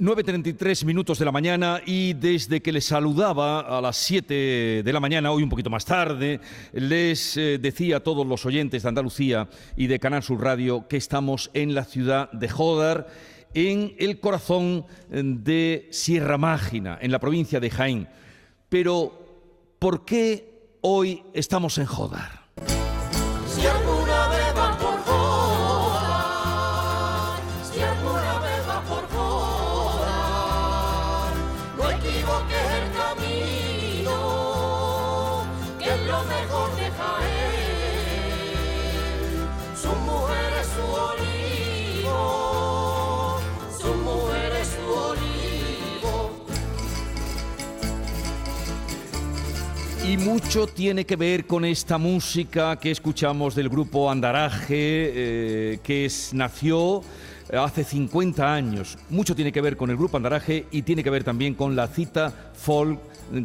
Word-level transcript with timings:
9.33 0.00 0.84
minutos 0.86 1.20
de 1.20 1.24
la 1.24 1.30
mañana 1.30 1.80
y 1.86 2.14
desde 2.14 2.60
que 2.60 2.72
les 2.72 2.84
saludaba 2.84 3.60
a 3.60 3.80
las 3.80 3.96
7 3.96 4.82
de 4.82 4.92
la 4.92 4.98
mañana, 4.98 5.30
hoy 5.30 5.44
un 5.44 5.48
poquito 5.48 5.70
más 5.70 5.84
tarde, 5.84 6.40
les 6.72 7.36
eh, 7.36 7.58
decía 7.58 7.98
a 7.98 8.00
todos 8.00 8.26
los 8.26 8.44
oyentes 8.44 8.82
de 8.82 8.88
Andalucía 8.88 9.48
y 9.76 9.86
de 9.86 10.00
Canal 10.00 10.24
Sur 10.24 10.42
Radio 10.42 10.88
que 10.88 10.96
estamos 10.96 11.48
en 11.54 11.76
la 11.76 11.84
ciudad 11.84 12.28
de 12.32 12.48
Jodar, 12.48 13.06
en 13.54 13.94
el 14.00 14.18
corazón 14.18 14.84
eh, 15.12 15.22
de 15.24 15.88
Sierra 15.92 16.38
Mágina, 16.38 16.98
en 17.00 17.12
la 17.12 17.20
provincia 17.20 17.60
de 17.60 17.70
Jaén. 17.70 18.08
Pero, 18.68 19.76
¿por 19.78 20.04
qué 20.04 20.76
hoy 20.80 21.22
estamos 21.34 21.78
en 21.78 21.86
Jodar? 21.86 22.43
Y 50.14 50.16
mucho 50.16 50.68
tiene 50.68 51.04
que 51.04 51.16
ver 51.16 51.44
con 51.44 51.64
esta 51.64 51.98
música 51.98 52.76
que 52.76 52.92
escuchamos 52.92 53.56
del 53.56 53.68
grupo 53.68 54.08
Andaraje, 54.08 54.68
eh, 54.70 55.78
que 55.82 56.04
es, 56.04 56.32
nació 56.32 57.02
hace 57.52 57.82
50 57.82 58.54
años. 58.54 58.96
Mucho 59.10 59.34
tiene 59.34 59.50
que 59.50 59.60
ver 59.60 59.76
con 59.76 59.90
el 59.90 59.96
grupo 59.96 60.16
Andaraje 60.16 60.66
y 60.70 60.82
tiene 60.82 61.02
que 61.02 61.10
ver 61.10 61.24
también 61.24 61.54
con 61.54 61.74
la 61.74 61.88
cita 61.88 62.32
folk, 62.54 63.00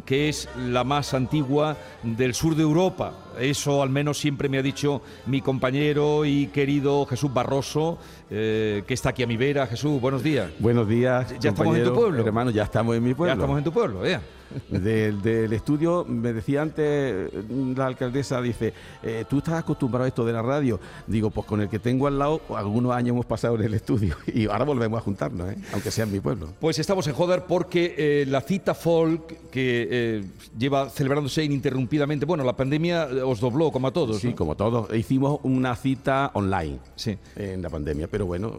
que 0.05 0.29
es 0.29 0.47
la 0.67 0.83
más 0.83 1.15
antigua 1.15 1.75
del 2.03 2.35
sur 2.35 2.55
de 2.55 2.61
Europa. 2.61 3.13
Eso 3.39 3.81
al 3.81 3.89
menos 3.89 4.19
siempre 4.19 4.47
me 4.47 4.59
ha 4.59 4.61
dicho 4.61 5.01
mi 5.25 5.41
compañero 5.41 6.23
y 6.23 6.47
querido 6.53 7.03
Jesús 7.07 7.33
Barroso, 7.33 7.97
eh, 8.29 8.83
que 8.85 8.93
está 8.93 9.09
aquí 9.09 9.23
a 9.23 9.27
mi 9.27 9.37
vera. 9.37 9.65
Jesús, 9.65 9.99
buenos 9.99 10.21
días. 10.21 10.51
Buenos 10.59 10.87
días. 10.87 11.33
Ya 11.39 11.49
estamos 11.49 11.75
en 11.75 11.83
tu 11.83 11.95
pueblo. 11.95 12.23
Hermano, 12.23 12.51
ya 12.51 12.61
estamos 12.61 12.95
en 12.95 13.03
mi 13.03 13.15
pueblo. 13.15 13.33
Ya 13.33 13.41
estamos 13.41 13.57
en 13.57 13.63
tu 13.63 13.71
pueblo, 13.71 14.05
ya. 14.07 14.21
Del, 14.69 15.53
estudio, 15.53 16.05
me 16.05 16.33
decía 16.33 16.61
antes 16.61 17.31
la 17.75 17.85
alcaldesa, 17.85 18.41
dice, 18.41 18.73
eh, 19.03 19.25
¿tú 19.29 19.39
estás 19.39 19.55
acostumbrado 19.55 20.05
a 20.05 20.07
esto 20.07 20.25
de 20.25 20.33
la 20.33 20.41
radio? 20.41 20.79
Digo, 21.07 21.29
pues 21.29 21.45
con 21.45 21.61
el 21.61 21.69
que 21.69 21.79
tengo 21.79 22.07
al 22.07 22.17
lado, 22.17 22.41
algunos 22.55 22.93
años 22.93 23.09
hemos 23.09 23.25
pasado 23.25 23.55
en 23.55 23.63
el 23.63 23.73
estudio 23.73 24.15
y 24.33 24.47
ahora 24.47 24.65
volvemos 24.65 24.99
a 24.99 25.01
juntarnos, 25.01 25.51
¿eh? 25.51 25.57
aunque 25.73 25.91
sea 25.91 26.05
en 26.05 26.11
mi 26.11 26.19
pueblo. 26.19 26.49
Pues 26.59 26.79
estamos 26.79 27.05
en 27.07 27.13
Joder 27.13 27.43
porque 27.47 27.95
eh, 27.97 28.25
la 28.27 28.41
cita 28.41 28.73
folk 28.73 29.49
que 29.49 30.23
lleva 30.57 30.89
celebrándose 30.89 31.43
ininterrumpidamente, 31.43 32.25
bueno, 32.25 32.43
la 32.43 32.53
pandemia 32.53 33.07
os 33.25 33.39
dobló 33.39 33.71
como 33.71 33.87
a 33.87 33.91
todos. 33.91 34.19
Sí, 34.19 34.33
como 34.33 34.55
todos. 34.55 34.93
Hicimos 34.95 35.39
una 35.43 35.75
cita 35.75 36.31
online 36.33 36.79
sí. 36.95 37.17
en 37.35 37.61
la 37.61 37.69
pandemia, 37.69 38.07
pero 38.07 38.25
bueno. 38.25 38.57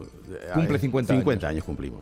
Cumple 0.53 0.79
50, 0.79 1.13
50 1.15 1.47
años. 1.47 1.63
cumplimos. 1.63 2.01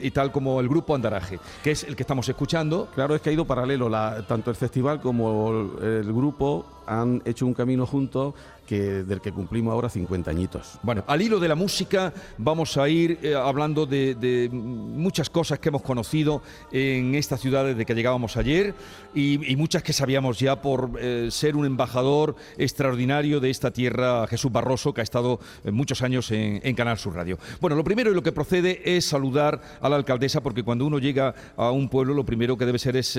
y 0.00 0.10
tal 0.10 0.30
como 0.32 0.60
el 0.60 0.68
grupo 0.68 0.94
Andaraje, 0.94 1.38
que 1.62 1.70
es 1.70 1.84
el 1.84 1.96
que 1.96 2.02
estamos 2.02 2.28
escuchando. 2.28 2.88
Claro, 2.94 3.14
que 3.22 3.30
ha 3.30 3.32
ido 3.32 3.44
paralelo, 3.46 3.90
tanto 4.26 4.50
el 4.50 4.56
festival 4.56 5.00
como 5.00 5.50
el 5.80 6.12
grupo 6.12 6.66
han 7.00 7.22
hecho 7.24 7.46
un 7.46 7.54
camino 7.54 7.86
juntos 7.86 8.34
que, 8.66 9.04
del 9.04 9.20
que 9.20 9.32
cumplimos 9.32 9.72
ahora 9.72 9.88
50 9.88 10.30
añitos. 10.30 10.78
Bueno, 10.82 11.04
al 11.06 11.20
hilo 11.20 11.40
de 11.40 11.48
la 11.48 11.54
música 11.54 12.12
vamos 12.38 12.76
a 12.76 12.88
ir 12.88 13.18
eh, 13.22 13.34
hablando 13.34 13.86
de, 13.86 14.48
muchas 14.52 15.30
cosas 15.30 15.58
que 15.58 15.68
hemos 15.68 15.82
conocido 15.82 16.42
en 16.70 17.14
esta 17.14 17.36
ciudad 17.36 17.64
desde 17.64 17.84
que 17.84 17.94
llegábamos 17.94 18.36
ayer 18.36 18.74
y, 19.14 19.56
muchas 19.62 19.82
que 19.82 19.92
sabíamos 19.92 20.40
ya 20.40 20.60
por 20.60 20.92
eh, 20.98 21.28
ser 21.30 21.54
un 21.54 21.66
embajador 21.66 22.34
extraordinario 22.58 23.38
de 23.38 23.50
esta 23.50 23.70
tierra, 23.70 24.26
Jesús 24.26 24.50
Barroso, 24.50 24.92
que 24.92 25.02
ha 25.02 25.04
estado 25.04 25.38
eh, 25.64 25.70
muchos 25.70 26.02
años 26.02 26.30
en, 26.30 26.72
Canal 26.74 26.98
Sur 26.98 27.14
Radio. 27.14 27.38
Bueno, 27.60 27.76
lo 27.76 27.84
primero 27.84 28.10
y 28.10 28.14
lo 28.14 28.22
que 28.22 28.32
procede 28.32 28.96
es 28.96 29.04
saludar 29.04 29.60
a 29.80 29.88
la 29.88 29.96
alcaldesa 29.96 30.42
porque 30.42 30.62
cuando 30.62 30.86
uno 30.86 30.98
llega 30.98 31.34
a 31.56 31.70
un 31.70 31.88
pueblo 31.90 32.14
lo 32.14 32.24
primero 32.24 32.56
que 32.56 32.64
debe 32.64 32.78
ser 32.78 32.96
es 32.96 33.18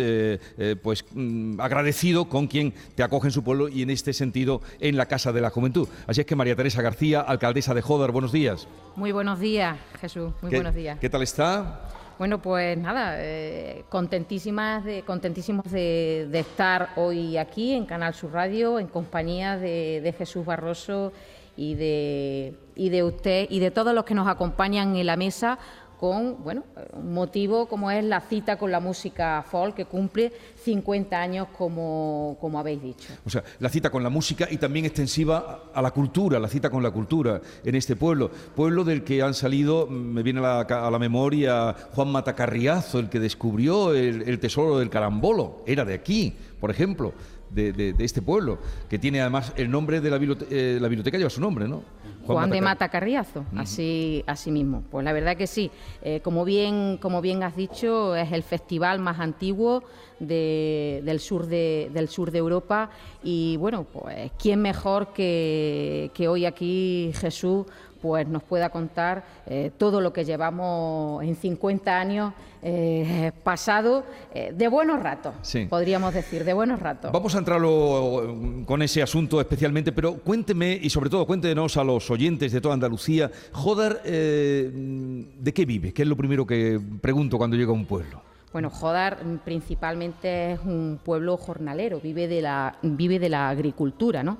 pues 0.81 1.05
mm, 1.13 1.61
agradecido 1.61 2.25
con 2.25 2.47
quien 2.47 2.73
te 2.95 3.03
acoge 3.03 3.27
en 3.27 3.31
su 3.31 3.43
pueblo 3.43 3.62
y 3.69 3.81
en 3.81 3.89
este 3.89 4.13
sentido 4.13 4.61
en 4.79 4.97
la 4.97 5.05
Casa 5.05 5.31
de 5.31 5.41
la 5.41 5.49
Juventud. 5.49 5.87
Así 6.07 6.21
es 6.21 6.27
que 6.27 6.35
María 6.35 6.55
Teresa 6.55 6.81
García, 6.81 7.21
alcaldesa 7.21 7.73
de 7.73 7.81
Joder, 7.81 8.11
buenos 8.11 8.31
días. 8.31 8.67
Muy 8.95 9.11
buenos 9.11 9.39
días, 9.39 9.77
Jesús, 9.99 10.31
muy 10.41 10.51
buenos 10.51 10.75
días. 10.75 10.99
¿Qué 10.99 11.09
tal 11.09 11.23
está? 11.23 11.89
Bueno, 12.19 12.41
pues 12.41 12.77
nada, 12.77 13.15
eh, 13.17 13.85
contentísimas 13.89 14.85
de, 14.85 15.01
contentísimos 15.01 15.69
de, 15.71 16.29
estar 16.31 16.89
hoy 16.95 17.37
aquí 17.37 17.73
en 17.73 17.85
Canal 17.85 18.13
Sur 18.13 18.33
Radio 18.33 18.79
en 18.79 18.87
compañía 18.87 19.57
de, 19.57 20.13
Jesús 20.17 20.45
Barroso 20.45 21.11
y 21.57 21.73
de, 21.75 22.53
y 22.75 22.89
de 22.89 23.03
usted 23.03 23.47
y 23.49 23.59
de 23.59 23.71
todos 23.71 23.95
los 23.95 24.05
que 24.05 24.13
nos 24.13 24.27
acompañan 24.27 24.95
en 24.95 25.05
la 25.07 25.17
mesa 25.17 25.57
con 26.03 26.43
bueno, 26.43 26.65
un 26.91 27.13
motivo 27.13 27.65
como 27.65 27.89
es 27.89 28.03
la 28.03 28.19
cita 28.19 28.57
con 28.57 28.69
la 28.69 28.81
música 28.81 29.41
folk 29.49 29.73
que 29.73 29.85
cumple 29.85 30.33
50 30.61 31.17
años 31.17 31.47
como, 31.57 32.35
como 32.41 32.59
habéis 32.59 32.81
dicho. 32.81 33.07
O 33.25 33.29
sea, 33.29 33.41
la 33.59 33.69
cita 33.69 33.89
con 33.89 34.03
la 34.03 34.09
música 34.09 34.45
y 34.51 34.57
también 34.57 34.83
extensiva 34.83 35.71
a 35.73 35.81
la 35.81 35.91
cultura, 35.91 36.41
la 36.41 36.49
cita 36.49 36.69
con 36.69 36.83
la 36.83 36.91
cultura 36.91 37.39
en 37.63 37.75
este 37.75 37.95
pueblo. 37.95 38.29
Pueblo 38.53 38.83
del 38.83 39.05
que 39.05 39.21
han 39.21 39.33
salido, 39.33 39.87
me 39.87 40.23
viene 40.23 40.41
a 40.41 40.65
la, 40.67 40.87
a 40.87 40.91
la 40.91 40.99
memoria 40.99 41.73
Juan 41.95 42.11
Matacarriazo, 42.11 42.99
el 42.99 43.07
que 43.07 43.21
descubrió 43.21 43.93
el, 43.93 44.39
tesoro 44.39 44.79
del 44.79 44.89
carambolo, 44.89 45.63
era 45.65 45.85
de 45.85 45.93
aquí, 45.93 46.35
por 46.59 46.69
ejemplo. 46.69 47.13
De, 47.53 47.95
este 47.99 48.21
pueblo, 48.21 48.59
que 48.89 48.97
tiene 48.99 49.21
además 49.21 49.53
el 49.55 49.69
nombre 49.69 50.01
de 50.01 50.09
la 50.09 50.17
biblioteca, 50.17 50.53
eh, 50.53 50.77
la 50.81 50.87
biblioteca 50.87 51.17
lleva 51.17 51.29
su 51.29 51.41
nombre, 51.41 51.67
¿no? 51.67 51.83
Juan, 52.25 52.49
de 52.49 52.61
Mata 52.61 52.89
Carriazo, 52.89 53.45
así, 53.55 54.23
así 54.27 54.49
mismo. 54.49 54.83
Pues 54.89 55.03
la 55.03 55.11
verdad 55.11 55.35
que 55.35 55.45
sí, 55.45 55.69
eh, 56.01 56.21
como, 56.23 56.45
bien, 56.45 56.97
como 57.01 57.21
bien 57.21 57.43
has 57.43 57.55
dicho, 57.55 58.15
es 58.15 58.31
el 58.31 58.43
festival 58.43 58.99
más 58.99 59.19
antiguo 59.19 59.83
del, 60.19 61.19
sur 61.19 61.47
de, 61.47 61.89
del 61.93 62.07
sur 62.07 62.31
de 62.31 62.37
Europa 62.39 62.89
y 63.23 63.57
bueno, 63.57 63.83
pues 63.83 64.31
quién 64.41 64.61
mejor 64.61 65.11
que, 65.13 66.11
que 66.13 66.27
hoy 66.27 66.45
aquí 66.45 67.11
Jesús 67.15 67.65
pues 68.03 68.27
nos 68.27 68.43
pueda 68.43 68.69
contar 68.69 69.23
eh, 69.45 69.71
todo 69.77 70.01
lo 70.01 70.11
que 70.11 70.25
llevamos 70.25 71.23
en 71.23 71.37
50 71.37 71.97
años 71.97 72.33
eh, 72.61 73.31
pasado 73.45 74.03
eh, 74.33 74.51
de 74.53 74.67
buenos 74.67 75.01
ratos, 75.01 75.33
podríamos 75.69 76.13
decir, 76.13 76.43
de 76.43 76.51
buenos 76.51 76.81
ratos. 76.81 77.13
Vamos 77.13 77.33
a 77.33 77.37
entrarlo 77.37 78.35
con 78.65 78.81
ese 78.81 79.01
asunto 79.01 79.39
especialmente, 79.39 79.93
pero 79.93 80.15
cuénteme 80.15 80.77
y 80.81 80.89
sobre 80.89 81.09
todo 81.09 81.25
cuéntenos 81.25 81.77
a 81.77 81.85
los 81.85 82.11
oyentes 82.11 82.51
de 82.51 82.59
toda 82.59 82.73
Andalucía, 82.73 83.31
Jodar, 83.53 84.03
¿de 84.03 85.53
qué 85.55 85.65
vive? 85.65 85.93
¿Qué 85.93 86.01
es 86.01 86.07
lo 86.09 86.17
primero 86.17 86.45
que 86.45 86.81
pregunto 86.99 87.37
cuando 87.37 87.55
llega 87.55 87.71
a 87.71 87.75
un 87.75 87.85
pueblo? 87.85 88.21
Bueno, 88.51 88.69
Jodar 88.69 89.19
principalmente 89.45 90.51
es 90.51 90.59
un 90.59 90.99
pueblo 91.01 91.37
jornalero, 91.37 92.01
vive 92.01 92.27
de 92.27 92.41
la, 92.41 92.77
vive 92.81 93.17
de 93.17 93.29
la 93.29 93.47
agricultura, 93.47 94.23
¿no? 94.23 94.39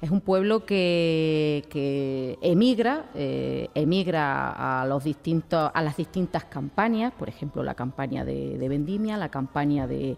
Es 0.00 0.10
un 0.10 0.22
pueblo 0.22 0.64
que, 0.64 2.38
emigra, 2.40 3.10
eh, 3.14 3.68
emigra 3.74 4.80
a, 4.80 4.86
los 4.86 5.04
distintos, 5.04 5.70
a 5.74 5.82
las 5.82 5.98
distintas 5.98 6.44
campañas, 6.44 7.12
por 7.12 7.28
ejemplo 7.28 7.62
la 7.62 7.74
campaña 7.74 8.24
de, 8.24 8.56
vendimia, 8.66 9.18
la 9.18 9.28
campaña 9.28 9.86
de, 9.86 10.16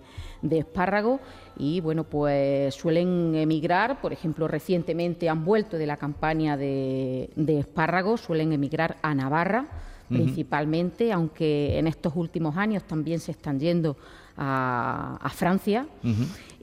espárrago, 0.50 1.18
y 1.58 1.80
bueno, 1.80 2.04
pues 2.04 2.76
suelen 2.76 3.34
emigrar, 3.34 4.00
por 4.00 4.12
ejemplo, 4.12 4.46
recientemente 4.46 5.28
han 5.28 5.44
vuelto 5.44 5.76
de 5.76 5.86
la 5.86 5.96
campaña 5.96 6.56
de, 6.56 7.28
espárrago, 7.36 8.16
suelen 8.16 8.52
emigrar 8.52 8.98
a 9.02 9.14
Navarra 9.14 9.66
principalmente, 10.08 11.10
aunque 11.10 11.78
en 11.78 11.86
estos 11.86 12.14
últimos 12.16 12.56
años 12.58 12.84
también 12.84 13.18
se 13.18 13.32
están 13.32 13.58
yendo 13.58 13.96
a, 14.36 15.30
Francia. 15.34 15.86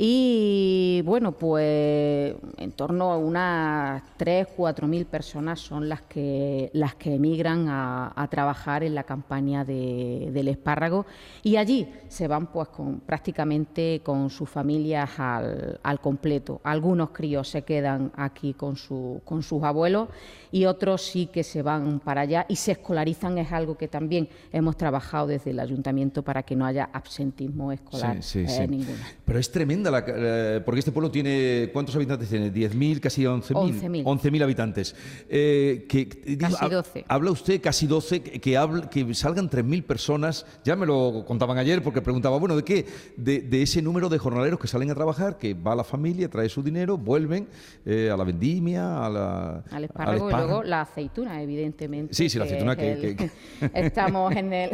Y 0.02 1.02
bueno, 1.04 1.34
pues 1.34 2.34
en 2.56 2.72
torno 2.72 3.12
a 3.12 3.18
unas 3.18 4.02
3, 4.16 4.48
4 4.56 4.88
mil 4.88 5.06
personas 5.06 5.60
son 5.60 5.90
las 5.90 6.04
que, 6.04 6.70
las 6.72 6.96
que 6.96 7.16
emigran 7.16 7.68
a, 7.68 8.28
trabajar 8.32 8.84
en 8.84 8.96
la 8.96 9.04
campaña 9.04 9.66
del 9.66 10.48
espárrago 10.48 11.06
y 11.44 11.58
allí 11.58 11.90
se 12.08 12.30
van 12.30 12.48
pues 12.48 12.70
con, 12.70 13.02
prácticamente 13.02 14.02
con 14.02 14.30
sus 14.30 14.50
familias 14.50 15.20
al, 15.20 15.82
al 15.84 16.00
completo. 16.00 16.62
Algunos 16.64 17.10
críos 17.10 17.50
se 17.50 17.64
quedan 17.64 18.14
aquí 18.16 18.54
con, 18.54 18.78
su, 18.78 19.22
con 19.26 19.44
sus 19.44 19.64
abuelos 19.64 20.08
y 20.50 20.64
otros 20.64 21.02
sí 21.02 21.26
que 21.26 21.44
se 21.44 21.62
van 21.62 22.00
para 22.00 22.22
allá 22.22 22.46
y 22.48 22.56
se 22.56 22.72
escolarizan, 22.72 23.38
es 23.38 23.52
algo 23.52 23.78
que 23.78 23.90
también 23.90 24.30
hemos 24.54 24.78
trabajado 24.78 25.28
desde 25.28 25.52
el 25.52 25.60
ayuntamiento 25.60 26.24
para 26.24 26.44
que 26.44 26.56
no 26.56 26.66
haya 26.66 26.90
absentismo 26.94 27.59
turismo 27.60 27.72
escolar, 27.72 28.18
eh, 28.36 28.68
ninguna. 28.68 28.98
Pero 29.26 29.40
es 29.40 29.52
tremenda, 29.52 29.92
la, 29.92 30.04
eh, 30.08 30.62
porque 30.64 30.80
este 30.80 30.92
pueblo 30.92 31.12
tiene, 31.12 31.70
¿cuántos 31.74 31.96
habitantes 31.96 32.30
tiene? 32.30 32.52
¿10.000, 32.52 33.00
casi 33.00 33.24
11.000? 33.24 34.04
11.000 34.04 34.44
habitantes. 34.44 34.96
Eh, 35.30 35.86
que, 35.88 36.08
casi 36.38 36.70
12. 36.70 37.06
Habla 37.08 37.32
usted, 37.32 37.62
casi 37.62 37.88
12, 37.88 38.22
que, 38.22 38.40
que 38.40 39.14
salgan 39.14 39.50
3.000 39.50 39.84
personas, 39.84 40.46
ya 40.64 40.76
me 40.76 40.86
lo 40.86 41.26
contaban 41.26 41.58
ayer 41.58 41.84
porque 41.84 42.02
preguntaba, 42.02 42.38
bueno, 42.38 42.56
¿de 42.56 42.64
qué? 42.64 42.86
De, 43.18 43.42
de, 43.42 43.62
ese 43.62 43.82
número 43.82 44.10
de 44.10 44.18
jornaleros 44.18 44.60
que 44.60 44.68
salen 44.68 44.90
a 44.92 44.96
trabajar, 44.96 45.38
que 45.38 45.54
va 45.54 45.74
a 45.74 45.76
la 45.76 45.84
familia, 45.84 46.30
trae 46.30 46.50
su 46.50 46.64
dinero, 46.64 46.98
vuelven 46.98 47.48
a 47.86 48.16
la 48.16 48.24
vendimia, 48.24 49.06
a 49.06 49.10
la, 49.10 49.64
al 49.72 49.84
espárrago, 49.84 50.30
y 50.30 50.34
luego 50.34 50.64
la 50.64 50.82
aceituna, 50.82 51.42
evidentemente. 51.42 52.14
Sí, 52.14 52.30
sí, 52.30 52.38
la 52.38 52.46
aceituna 52.46 52.76
que, 52.76 53.30
estamos 53.74 54.36
en 54.36 54.54
el, 54.54 54.70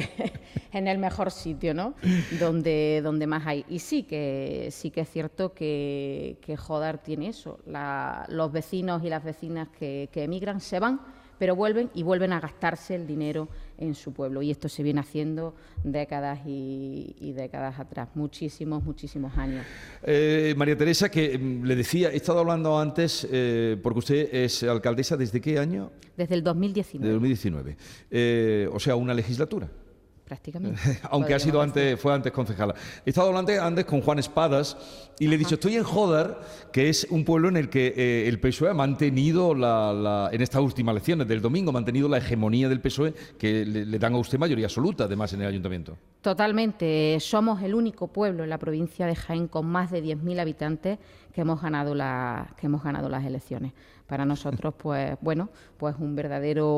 en 0.76 0.88
el 0.88 0.98
mejor 0.98 1.32
sitio, 1.32 1.74
¿no? 1.74 1.96
Donde, 2.40 3.02
donde 3.04 3.28
más 3.28 3.46
hay. 3.48 3.66
Y 3.70 3.80
sí 3.80 4.04
que 4.04 4.70
sí 4.72 4.92
que 4.92 5.02
es 5.02 5.10
cierto 5.10 5.54
que, 5.54 6.38
que 6.42 6.58
Jodar 6.58 7.02
tiene 7.02 7.30
eso. 7.30 7.60
los 8.30 8.52
vecinos 8.52 9.04
y 9.04 9.10
las 9.10 9.24
vecinas 9.24 9.70
que, 9.70 10.10
que 10.12 10.24
emigran 10.24 10.60
se 10.60 10.80
van 10.80 11.00
pero 11.38 11.56
vuelven 11.56 11.90
y 11.94 12.04
vuelven 12.04 12.34
a 12.34 12.40
gastarse 12.40 12.96
el 12.96 13.08
dinero 13.08 13.50
en 13.78 13.96
su 13.96 14.14
pueblo. 14.14 14.42
Y 14.42 14.52
esto 14.52 14.70
se 14.70 14.84
viene 14.84 15.02
haciendo 15.02 15.56
décadas 15.84 16.40
y, 16.46 17.34
décadas 17.36 17.80
atrás, 17.80 18.10
muchísimos, 18.16 18.84
muchísimos 18.84 19.38
años. 19.38 19.66
Eh, 20.04 20.54
María 20.58 20.78
Teresa, 20.78 21.10
que 21.10 21.38
mm, 21.38 21.64
le 21.64 21.76
decía, 21.76 22.12
he 22.12 22.16
estado 22.16 22.40
hablando 22.40 22.80
antes, 22.80 23.28
eh, 23.30 23.78
porque 23.82 24.00
usted 24.00 24.30
es 24.34 24.64
alcaldesa 24.64 25.18
desde 25.18 25.42
qué 25.42 25.60
año? 25.60 25.92
Desde 26.16 26.36
el 26.36 26.44
2019. 26.44 27.06
Desde 27.06 27.14
2019. 27.14 27.78
Eh, 28.12 28.70
o 28.72 28.80
sea, 28.80 28.96
una 28.96 29.14
legislatura 29.14 29.70
prácticamente. 30.26 30.82
Aunque 31.12 31.34
ha 31.34 31.40
sido 31.40 31.62
antes, 31.62 32.00
fue 32.00 32.14
antes 32.14 32.32
concejala. 32.32 32.74
He 33.06 33.12
estado 33.12 33.28
hablando 33.28 33.54
antes 33.62 33.86
con 33.86 34.02
Juan 34.02 34.20
Espadas 34.20 34.76
y 35.20 35.28
le 35.28 35.36
he 35.36 35.38
dicho, 35.38 35.56
estoy 35.56 35.76
en 35.76 35.84
Jodar, 35.84 36.42
que 36.72 36.90
es 36.90 37.08
un 37.10 37.24
pueblo 37.24 37.48
en 37.48 37.58
el 37.58 37.70
que 37.70 37.94
eh, 37.96 38.28
el 38.28 38.40
PSOE 38.40 38.72
ha 38.72 38.74
mantenido, 38.74 39.54
la, 39.54 40.30
en 40.32 40.42
estas 40.42 40.62
últimas 40.62 40.94
elecciones 40.94 41.28
del 41.28 41.42
domingo, 41.42 41.70
ha 41.70 41.74
mantenido 41.74 42.10
la 42.10 42.18
hegemonía 42.18 42.68
del 42.68 42.82
PSOE 42.82 43.14
que 43.38 43.66
le, 43.66 44.00
dan 44.00 44.16
a 44.16 44.18
usted 44.18 44.40
mayoría 44.40 44.66
absoluta, 44.66 45.06
además, 45.06 45.32
en 45.34 45.44
el 45.44 45.48
ayuntamiento. 45.48 45.98
Totalmente. 46.22 47.18
Somos 47.20 47.62
el 47.62 47.76
único 47.76 48.08
pueblo 48.08 48.44
en 48.44 48.50
la 48.50 48.58
provincia 48.58 49.06
de 49.06 49.16
Jaén 49.16 49.48
con 49.48 49.68
más 49.68 49.92
de 49.92 50.04
10.000 50.04 50.40
habitantes 50.40 50.98
que 51.36 51.42
hemos 51.42 51.62
ganado, 51.62 51.94
que 52.56 52.66
hemos 52.66 52.82
ganado 52.82 53.10
las 53.10 53.26
elecciones. 53.26 53.74
Para 54.08 54.24
nosotros, 54.24 54.74
pues 54.78 55.18
bueno, 55.20 55.50
pues 55.78 55.98
un 56.00 56.16
verdadero 56.16 56.70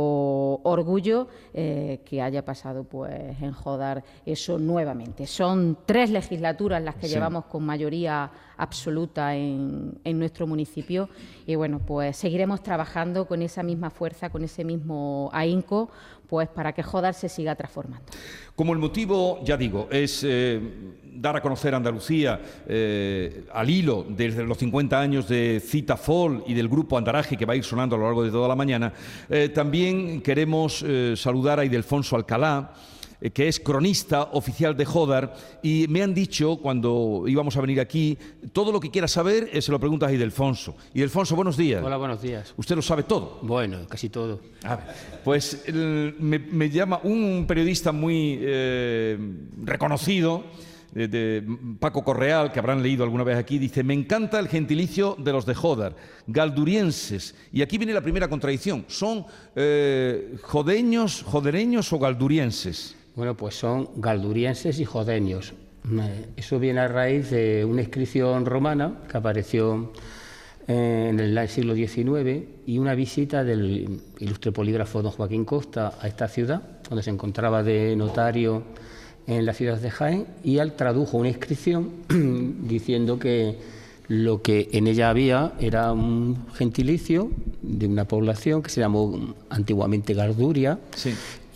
orgullo 0.63 1.27
eh, 1.54 2.01
que 2.04 2.24
haya 2.24 2.44
pasado 2.44 2.83
pues 2.83 3.39
en 3.39 3.51
Jodar 3.51 4.04
eso 4.25 4.57
nuevamente. 4.57 5.27
Son 5.27 5.77
tres 5.86 6.09
legislaturas 6.09 6.81
las 6.81 6.95
que 6.95 7.07
llevamos 7.07 7.45
con 7.45 7.65
mayoría 7.68 8.31
absoluta 8.57 9.36
en, 9.36 10.00
en, 10.04 10.18
nuestro 10.18 10.48
municipio. 10.48 11.07
Y 11.45 11.53
bueno, 11.53 11.80
pues 11.86 12.18
seguiremos 12.18 12.63
trabajando 12.63 13.27
con 13.27 13.44
esa 13.44 13.62
misma 13.62 13.92
fuerza, 13.92 14.31
con 14.31 14.44
ese 14.44 14.63
mismo 14.63 15.30
ahínco, 15.33 15.92
pues 16.27 16.50
para 16.50 16.74
que 16.74 16.83
Jodar 16.83 17.13
se 17.13 17.29
siga 17.29 17.56
transformando. 17.56 18.06
Como 18.56 18.74
el 18.74 18.79
motivo, 18.79 19.39
ya 19.44 19.56
digo, 19.56 19.88
es 19.91 20.24
eh, 20.24 20.59
dar 21.13 21.38
a 21.38 21.41
conocer 21.41 21.74
Andalucía 21.74 22.39
eh, 22.68 23.45
al 23.53 23.69
hilo 23.69 24.06
desde 24.07 24.44
los 24.44 24.57
50 24.57 25.00
años 25.00 25.27
de 25.27 25.62
Cita 25.63 25.95
Fall 25.95 26.44
y 26.47 26.53
del 26.53 26.68
grupo 26.68 26.97
Andaraje 26.97 27.38
que 27.38 27.45
va 27.45 27.53
a 27.53 27.56
ir 27.56 27.63
sonando 27.63 27.95
a 27.95 28.00
lo 28.00 28.06
largo 28.06 28.24
de 28.24 28.31
toda 28.31 28.47
la 28.47 28.56
mañana, 28.56 28.91
eh, 29.29 29.50
también 29.50 30.21
queremos 30.21 30.83
saludar 31.15 31.59
a 31.59 31.65
Idelfonso 31.65 32.15
Alcalá, 32.15 32.74
que 33.33 33.47
es 33.47 33.59
cronista 33.59 34.23
oficial 34.33 34.77
de 34.77 34.85
Jodar, 34.85 35.35
y 35.63 35.87
me 35.89 36.03
han 36.03 36.13
dicho 36.13 36.57
cuando 36.57 37.23
íbamos 37.27 37.57
a 37.57 37.61
venir 37.61 37.79
aquí, 37.79 38.17
todo 38.53 38.71
lo 38.71 38.79
que 38.79 38.91
quiera 38.91 39.07
saber 39.07 39.49
eh, 39.51 39.61
se 39.61 39.71
lo 39.71 39.79
preguntas 39.79 40.09
a 40.09 40.13
Idelfonso. 40.13 40.75
Idelfonso, 40.93 41.35
buenos 41.35 41.57
días. 41.57 41.83
Hola, 41.83 41.97
buenos 41.97 42.21
días. 42.21 42.53
¿Usted 42.57 42.75
lo 42.75 42.81
sabe 42.81 43.03
todo? 43.03 43.39
Bueno, 43.41 43.87
casi 43.87 44.09
todo. 44.09 44.39
pues 45.23 45.63
me, 45.73 46.69
llama 46.69 46.99
un 47.03 47.45
periodista 47.47 47.91
muy 47.91 48.37
eh, 48.41 49.17
reconocido, 49.63 50.43
de, 50.93 51.43
Paco 51.79 52.03
Correal, 52.03 52.51
que 52.51 52.59
habrán 52.59 52.81
leído 52.81 53.03
alguna 53.03 53.23
vez 53.23 53.37
aquí, 53.37 53.59
dice, 53.59 53.83
me 53.83 53.93
encanta 53.93 54.39
el 54.39 54.47
gentilicio 54.47 55.15
de 55.19 55.31
los 55.31 55.45
de 55.45 55.53
Jodar, 55.53 55.95
galdurienses. 56.25 57.35
Y 57.51 57.61
aquí 57.61 57.77
viene 57.77 57.93
la 57.93 58.01
primera 58.01 58.27
contradicción, 58.27 58.85
¿son 58.87 59.25
jodeños, 60.41 61.23
jodereños 61.23 61.93
o 61.93 61.99
galdurienses? 61.99 62.96
Bueno, 63.17 63.35
pues 63.35 63.55
son 63.55 63.89
galdurienses 63.95 64.79
y 64.79 64.85
jodenios. 64.85 65.55
Eso 66.35 66.59
viene 66.59 66.81
a 66.81 66.87
raíz 66.87 67.31
de 67.31 67.65
una 67.65 67.81
inscripción 67.81 68.45
romana 68.45 68.99
que 69.09 69.17
apareció 69.17 69.91
eh, 70.67 71.07
en 71.09 71.19
el 71.19 71.49
siglo 71.49 71.73
XIX 71.73 72.43
y 72.67 72.77
una 72.77 72.93
visita 72.93 73.43
del 73.43 74.01
ilustre 74.19 74.51
polígrafo 74.51 75.01
don 75.01 75.11
Joaquín 75.11 75.45
Costa 75.45 75.97
a 75.99 76.07
esta 76.07 76.27
ciudad, 76.27 76.61
donde 76.87 77.01
se 77.01 77.09
encontraba 77.09 77.63
de 77.63 77.95
notario 77.95 78.61
en 79.25 79.47
la 79.47 79.53
ciudad 79.53 79.79
de 79.79 79.89
Jaén, 79.89 80.27
y 80.43 80.59
él 80.59 80.73
tradujo 80.73 81.17
una 81.17 81.29
inscripción 81.29 81.89
diciendo 82.67 83.17
que 83.17 83.57
lo 84.09 84.43
que 84.43 84.69
en 84.73 84.85
ella 84.85 85.09
había 85.09 85.53
era 85.59 85.91
un 85.91 86.45
gentilicio 86.53 87.31
de 87.63 87.87
una 87.87 88.05
población 88.05 88.61
que 88.61 88.69
se 88.69 88.79
llamó 88.79 89.33
antiguamente 89.49 90.13
Garduria 90.13 90.77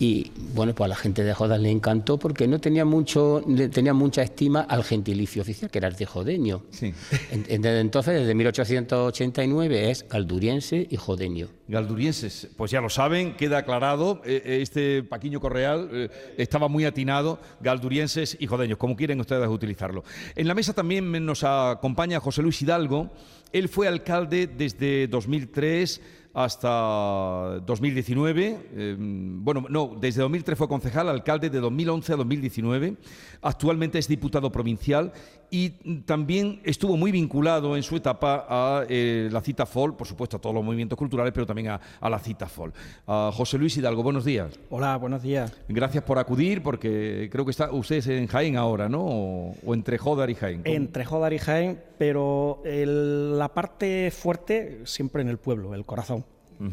y 0.01 0.31
bueno, 0.55 0.73
pues 0.73 0.85
a 0.85 0.87
la 0.87 0.95
gente 0.95 1.23
de 1.23 1.31
Jodas 1.31 1.61
le 1.61 1.69
encantó 1.69 2.17
porque 2.17 2.47
no 2.47 2.59
tenía 2.59 2.85
mucho, 2.85 3.43
tenía 3.71 3.93
mucha 3.93 4.23
estima 4.23 4.61
al 4.61 4.83
gentilicio 4.83 5.43
oficial, 5.43 5.69
que 5.69 5.77
era 5.77 5.89
el 5.89 5.95
de 5.95 6.07
jodeño. 6.07 6.63
Sí. 6.71 6.91
Desde 7.29 7.79
entonces, 7.79 8.21
desde 8.21 8.33
1889, 8.33 9.91
es 9.91 10.07
galduriense 10.09 10.87
y 10.89 10.95
jodeño. 10.95 11.49
Galdurienses, 11.67 12.49
pues 12.57 12.71
ya 12.71 12.81
lo 12.81 12.89
saben, 12.89 13.35
queda 13.37 13.59
aclarado. 13.59 14.23
Eh, 14.25 14.41
eh, 14.43 14.59
este 14.63 15.03
Paquiño 15.03 15.39
Correal 15.39 15.87
eh, 15.93 16.09
estaba 16.35 16.67
muy 16.67 16.85
atinado, 16.85 17.39
galdurienses 17.59 18.35
y 18.39 18.47
jodeños, 18.47 18.79
como 18.79 18.95
quieren 18.95 19.19
ustedes 19.19 19.47
utilizarlo. 19.47 20.03
En 20.35 20.47
la 20.47 20.55
mesa 20.55 20.73
también 20.73 21.11
nos 21.23 21.43
acompaña 21.43 22.19
José 22.19 22.41
Luis 22.41 22.59
Hidalgo. 22.59 23.11
Él 23.53 23.69
fue 23.69 23.87
alcalde 23.87 24.47
desde 24.47 25.07
2003 25.07 26.01
hasta 26.33 27.59
2019. 27.65 28.69
Em, 28.75 29.43
bueno, 29.43 29.65
no, 29.69 29.95
desde 29.99 30.21
2003 30.21 30.57
fue 30.57 30.67
concejal, 30.67 31.09
alcalde 31.09 31.49
de 31.49 31.59
2011 31.59 32.13
a 32.13 32.15
2019. 32.17 32.97
Actualmente 33.41 33.99
es 33.99 34.07
diputado 34.07 34.51
provincial 34.51 35.11
y 35.53 35.69
también 36.05 36.61
estuvo 36.63 36.95
muy 36.95 37.11
vinculado 37.11 37.75
en 37.75 37.83
su 37.83 37.97
etapa 37.97 38.45
a 38.47 38.85
eh, 38.87 39.27
la 39.29 39.41
cita 39.41 39.65
FOL, 39.65 39.97
por 39.97 40.07
supuesto 40.07 40.37
a 40.37 40.39
todos 40.39 40.55
los 40.55 40.63
movimientos 40.63 40.97
culturales, 40.97 41.33
pero 41.33 41.45
también 41.45 41.67
a, 41.67 42.09
la 42.09 42.19
cita 42.19 42.47
FOL. 42.47 42.71
José 43.05 43.57
Luis 43.57 43.75
Hidalgo, 43.75 44.01
buenos 44.01 44.23
días. 44.23 44.57
Hola, 44.69 44.95
buenos 44.95 45.21
días. 45.21 45.53
Gracias 45.67 46.05
por 46.05 46.17
acudir, 46.19 46.63
porque 46.63 47.27
creo 47.29 47.43
que 47.43 47.51
está 47.51 47.69
usted 47.71 48.05
en 48.09 48.27
Jaén 48.27 48.55
ahora, 48.55 48.87
¿no? 48.87 49.03
O, 49.03 49.73
entre 49.73 49.97
Jodar 49.97 50.29
y 50.29 50.35
Jaén. 50.35 50.61
Entre 50.63 51.03
Jodar 51.03 51.33
y 51.33 51.37
Jaén, 51.37 51.81
pero 51.97 52.61
la 52.63 53.53
parte 53.53 54.09
fuerte 54.09 54.79
siempre 54.85 55.21
en 55.21 55.27
el 55.27 55.37
pueblo, 55.37 55.75
el 55.75 55.85
corazón 55.85 56.23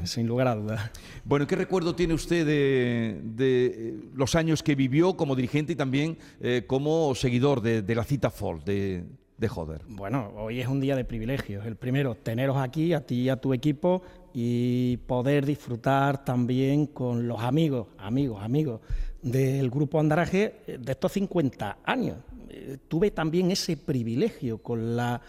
sin 0.04 0.26
lugar 0.26 0.48
a 0.48 0.54
dudas. 0.54 0.90
Bueno, 1.24 1.46
¿qué 1.46 1.56
recuerdo 1.56 1.94
tiene 1.94 2.14
usted 2.14 2.46
de, 2.46 3.20
eh, 3.38 3.94
los 4.14 4.34
años 4.34 4.62
que 4.62 4.74
vivió 4.74 5.16
como 5.16 5.36
dirigente 5.36 5.72
y 5.72 5.76
también 5.76 6.18
eh, 6.40 6.64
como 6.66 7.14
seguidor 7.14 7.60
de, 7.60 7.94
la 7.94 8.04
cita 8.04 8.30
FOL 8.30 8.64
de, 8.64 9.04
de 9.36 9.48
Joder? 9.48 9.82
Bueno, 9.88 10.32
hoy 10.36 10.60
es 10.60 10.68
un 10.68 10.80
día 10.80 10.96
de 10.96 11.04
privilegios. 11.04 11.66
El 11.66 11.76
primero, 11.76 12.14
teneros 12.14 12.56
aquí, 12.56 12.92
a 12.92 13.06
ti 13.06 13.22
y 13.22 13.28
a 13.28 13.36
tu 13.36 13.54
equipo, 13.54 14.02
y 14.32 14.98
poder 15.06 15.46
disfrutar 15.46 16.24
también 16.24 16.86
con 16.86 17.26
los 17.26 17.40
amigos, 17.40 17.88
amigos, 17.98 18.42
amigos 18.42 18.80
del 19.22 19.70
Grupo 19.70 19.98
Andaraje 19.98 20.62
de 20.66 20.92
estos 20.92 21.12
50 21.12 21.78
años. 21.84 22.16
Eh, 22.58 22.78
tuve 22.88 23.10
también 23.12 23.50
ese 23.50 23.76
privilegio 23.76 24.58
con 24.58 24.96
la 24.96 25.20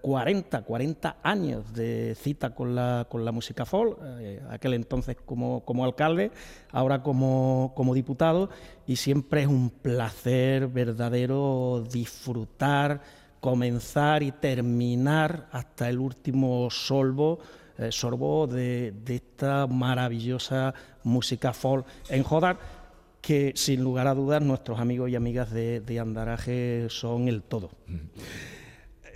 40, 0.00 0.58
eh, 0.58 0.62
40 0.62 1.16
años 1.22 1.72
de 1.72 2.14
cita 2.14 2.54
con 2.54 2.74
la, 2.74 3.06
con 3.08 3.24
la 3.24 3.32
música 3.32 3.64
folk, 3.64 3.98
eh, 4.20 4.42
aquel 4.50 4.74
entonces 4.74 5.16
como, 5.24 5.64
como 5.64 5.84
alcalde, 5.84 6.30
ahora 6.72 7.02
como, 7.02 7.72
como, 7.74 7.94
diputado, 7.94 8.50
y 8.86 8.96
siempre 8.96 9.42
es 9.42 9.46
un 9.46 9.70
placer 9.70 10.68
verdadero 10.68 11.84
disfrutar, 11.90 13.00
comenzar 13.40 14.22
y 14.22 14.32
terminar 14.32 15.48
hasta 15.52 15.88
el 15.88 15.98
último 15.98 16.68
solvo, 16.70 17.38
eh, 17.78 17.90
sorbo 17.92 18.46
de, 18.46 18.92
de, 19.04 19.16
esta 19.16 19.66
maravillosa 19.66 20.74
música 21.02 21.52
folk 21.52 21.86
en 22.08 22.22
Jodar 22.22 22.83
que 23.24 23.52
sin 23.56 23.82
lugar 23.82 24.06
a 24.06 24.14
dudas 24.14 24.42
nuestros 24.42 24.78
amigos 24.78 25.08
y 25.08 25.16
amigas 25.16 25.50
de, 25.50 25.80
de 25.80 25.98
Andaraje 25.98 26.86
son 26.90 27.26
el 27.28 27.42
todo. 27.42 27.70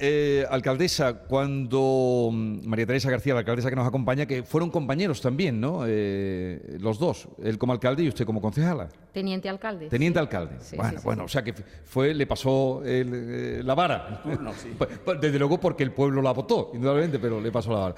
eh, 0.00 0.47
alcaldesa, 0.49 1.25
cuando 1.27 2.31
mm, 2.33 2.67
María 2.67 2.87
Teresa 2.87 3.11
García, 3.11 3.35
la 3.35 3.41
alcaldesa 3.41 3.69
que 3.69 3.77
nos 3.77 3.87
acompaña, 3.87 4.25
que 4.25 4.45
fueron 4.45 4.71
compañeros 4.71 5.21
también, 5.21 5.61
¿no? 5.61 5.83
Eh, 5.87 6.79
los 6.81 6.99
dos, 6.99 7.29
él 7.43 7.59
como 7.59 7.75
alcalde 7.75 8.03
y 8.05 8.09
usted 8.09 8.25
como 8.25 8.41
concejala. 8.41 8.88
Teniente 9.12 9.47
alcalde. 9.50 9.88
Teniente 9.88 10.19
alcalde. 10.19 10.57
bueno, 10.75 11.00
bueno, 11.05 11.25
o 11.25 11.29
sea 11.29 11.45
que 11.45 11.53
fue, 11.53 12.15
le 12.15 12.27
pasó 12.27 12.81
la 12.85 13.75
vara. 13.75 14.23
Pues, 14.79 14.91
pues, 15.05 15.21
desde 15.21 15.38
luego 15.38 15.61
porque 15.61 15.83
el 15.83 15.93
pueblo 15.93 16.23
la 16.23 16.33
votó, 16.33 16.71
indudablemente, 16.73 17.19
pero 17.19 17.41
le 17.43 17.53
pasó 17.53 17.73
la 17.73 17.79
vara. 17.79 17.95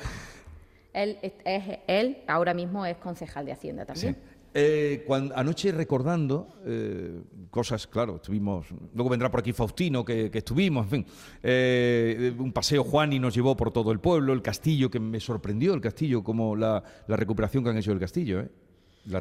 Él, 0.93 1.19
es, 1.23 1.63
él 1.87 2.19
ahora 2.27 2.53
mismo 2.53 2.85
es 2.85 2.97
concejal 2.97 3.47
de 3.47 3.53
Hacienda 3.53 3.85
también. 3.85 4.17
Eh, 4.53 5.07
anoche 5.37 5.71
recordando 5.71 6.57
eh, 6.67 7.21
cosas, 7.51 7.87
claro, 7.87 8.17
estuvimos, 8.17 8.67
luego 8.95 9.09
vendrá 9.09 9.31
por 9.31 9.41
aquí 9.41 9.53
Faustino, 9.53 10.05
que, 10.05 10.31
estuvimos, 10.33 10.85
en 10.87 10.91
fin, 10.91 11.07
eh, 11.43 12.35
un 12.37 12.53
paseo 12.53 12.83
Juan 12.83 13.13
y 13.13 13.21
nos 13.21 13.33
llevó 13.33 13.57
por 13.57 13.73
todo 13.73 13.93
el 13.93 14.01
pueblo, 14.01 14.33
el 14.33 14.43
castillo, 14.43 14.91
que 14.91 14.99
me 14.99 15.21
sorprendió 15.21 15.73
el 15.75 15.81
castillo, 15.81 16.25
como 16.25 16.57
la, 16.57 16.83
la 17.07 17.17
recuperación 17.17 17.63
que 17.63 17.71
han 17.71 17.79
hecho 17.79 17.91
del 17.91 18.01
castillo. 18.01 18.41
¿eh? 18.41 18.49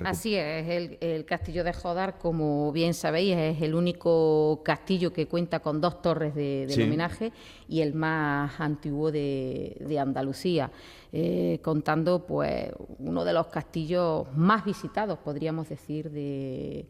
Así 0.03 0.35
es, 0.35 0.97
el, 1.01 1.25
castillo 1.25 1.63
de 1.63 1.73
Jodar, 1.73 2.17
como 2.17 2.71
bien 2.71 2.93
sabéis, 2.93 3.35
es 3.35 3.61
el 3.61 3.73
único 3.73 4.61
castillo 4.63 5.13
que 5.13 5.27
cuenta 5.27 5.61
con 5.61 5.79
dos 5.79 6.01
torres 6.01 6.35
de, 6.35 6.67
homenaje 6.75 7.31
y 7.67 7.81
el 7.81 7.93
más 7.93 8.59
antiguo 8.59 9.11
de, 9.11 9.97
Andalucía, 9.99 10.69
eh, 11.11 11.59
contando 11.63 12.25
pues 12.27 12.71
uno 12.99 13.23
de 13.23 13.33
los 13.33 13.47
castillos 13.47 14.27
más 14.35 14.65
visitados, 14.65 15.17
podríamos 15.19 15.69
decir, 15.69 16.11
de, 16.11 16.85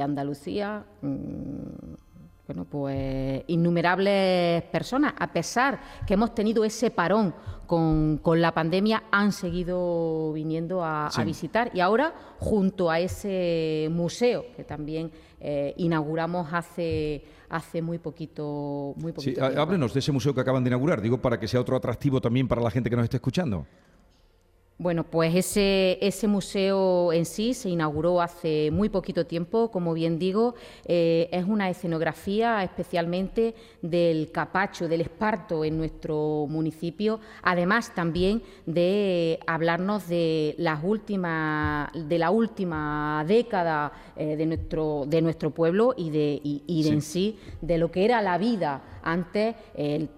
Andalucía. 0.00 0.84
Mm, 1.02 1.94
bueno, 2.52 2.66
pues 2.68 3.44
innumerables 3.46 4.62
personas, 4.64 5.14
a 5.18 5.32
pesar 5.32 5.80
que 6.06 6.12
hemos 6.12 6.34
tenido 6.34 6.64
ese 6.64 6.90
parón 6.90 7.34
con, 7.66 8.20
la 8.34 8.52
pandemia, 8.52 9.04
han 9.10 9.32
seguido 9.32 10.34
viniendo 10.34 10.84
a, 10.84 11.08
visitar. 11.24 11.70
Y 11.72 11.80
ahora, 11.80 12.12
junto 12.38 12.90
a 12.90 13.00
ese 13.00 13.88
museo 13.90 14.44
que 14.54 14.64
también 14.64 15.10
eh, 15.40 15.72
inauguramos 15.78 16.52
hace, 16.52 17.24
hace 17.48 17.80
muy 17.80 17.96
poquito, 17.96 18.92
muy 18.96 19.12
poquito 19.12 19.48
sí, 19.48 19.56
Háblenos 19.56 19.94
de 19.94 20.00
ese 20.00 20.12
museo 20.12 20.34
que 20.34 20.42
acaban 20.42 20.62
de 20.62 20.68
inaugurar, 20.68 21.00
digo, 21.00 21.16
para 21.16 21.40
que 21.40 21.48
sea 21.48 21.60
otro 21.60 21.74
atractivo 21.74 22.20
también 22.20 22.46
para 22.46 22.60
la 22.60 22.70
gente 22.70 22.90
que 22.90 22.96
nos 22.96 23.04
esté 23.04 23.16
escuchando. 23.16 23.66
Bueno, 24.82 25.04
pues 25.04 25.32
ese, 25.36 25.96
ese 26.04 26.26
museo 26.26 27.12
en 27.12 27.24
sí 27.24 27.54
se 27.54 27.68
inauguró 27.68 28.20
hace 28.20 28.72
muy 28.72 28.88
poquito 28.88 29.24
tiempo, 29.26 29.70
como 29.70 29.94
bien 29.94 30.18
digo, 30.18 30.56
eh, 30.86 31.28
es 31.30 31.44
una 31.46 31.70
escenografía 31.70 32.64
especialmente 32.64 33.54
del 33.80 34.32
capacho, 34.32 34.88
del 34.88 35.02
esparto 35.02 35.64
en 35.64 35.78
nuestro 35.78 36.48
municipio, 36.48 37.20
además 37.44 37.94
también 37.94 38.42
de 38.66 39.38
hablarnos 39.46 40.08
de 40.08 40.56
las 40.58 40.82
últimas, 40.82 41.88
de 41.94 42.18
la 42.18 42.32
última 42.32 43.24
década 43.28 43.92
eh, 44.16 44.34
de 44.34 44.46
nuestro, 44.46 45.04
de 45.06 45.22
nuestro 45.22 45.50
pueblo 45.50 45.94
y 45.96 46.10
de, 46.10 46.40
y, 46.42 46.88
en 46.88 47.02
sí 47.02 47.38
de 47.60 47.78
lo 47.78 47.92
que 47.92 48.04
era 48.04 48.20
la 48.20 48.36
vida 48.36 48.82
antes, 49.04 49.54
el, 49.76 50.08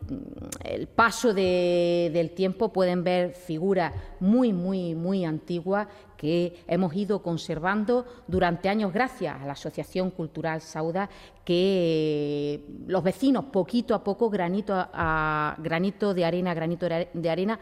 paso 0.95 1.35
del 1.35 2.31
tiempo 2.31 2.73
pueden 2.73 3.05
ver 3.05 3.33
figuras 3.33 3.93
muy, 4.21 4.54
muy, 4.55 4.95
muy 4.95 5.25
antiguas 5.25 5.89
que 6.17 6.65
hemos 6.67 6.95
ido 6.95 7.23
conservando 7.23 8.07
durante 8.27 8.69
años 8.69 8.93
gracias 8.93 9.41
a 9.41 9.45
la 9.47 9.53
Asociación 9.53 10.11
Cultural 10.11 10.61
Sauda, 10.61 11.11
que 11.45 12.65
los 12.87 13.03
vecinos 13.03 13.47
poquito 13.47 13.95
a 13.95 14.03
poco, 14.03 14.31
granito 14.31 14.75
a, 14.75 15.57
granito 15.59 16.15
de 16.15 16.25
arena, 16.25 16.55
granito 16.55 16.87
de 16.87 17.31
arena, 17.31 17.59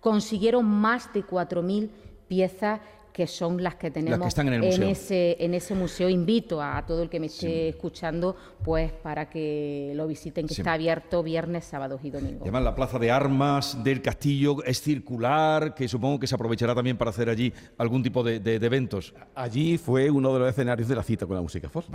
consiguieron 0.00 0.64
más 0.64 1.12
de 1.12 1.24
4.000 1.24 1.90
piezas 2.28 2.80
que 3.16 3.26
son 3.26 3.62
las 3.62 3.76
que 3.76 3.90
tenemos 3.90 4.38
en, 4.38 4.82
ese, 4.82 5.42
en 5.42 5.54
ese 5.54 5.74
museo. 5.74 6.06
Invito 6.10 6.60
a, 6.60 6.84
todo 6.84 7.02
el 7.02 7.08
que 7.08 7.18
me 7.18 7.28
esté 7.28 7.70
escuchando 7.70 8.36
pues 8.62 8.92
para 8.92 9.30
que 9.30 9.94
lo 9.94 10.06
visiten, 10.06 10.46
que 10.46 10.52
está 10.52 10.74
abierto 10.74 11.22
viernes, 11.22 11.64
sábados 11.64 12.02
y 12.04 12.10
domingos. 12.10 12.42
Además, 12.42 12.64
la 12.64 12.74
plaza 12.74 12.98
de 12.98 13.10
armas 13.10 13.82
del 13.82 14.02
castillo 14.02 14.62
es 14.64 14.82
circular, 14.82 15.74
que 15.74 15.88
supongo 15.88 16.20
que 16.20 16.26
se 16.26 16.34
aprovechará 16.34 16.74
también 16.74 16.98
para 16.98 17.08
hacer 17.08 17.30
allí 17.30 17.50
algún 17.78 18.02
tipo 18.02 18.22
de, 18.22 18.36
eventos. 18.56 19.14
Allí 19.34 19.78
fue 19.78 20.10
uno 20.10 20.34
de 20.34 20.40
los 20.40 20.50
escenarios 20.50 20.86
de 20.86 20.96
la 20.96 21.02
cita 21.02 21.24
con 21.24 21.36
la 21.36 21.42
música 21.42 21.70
folk. 21.70 21.86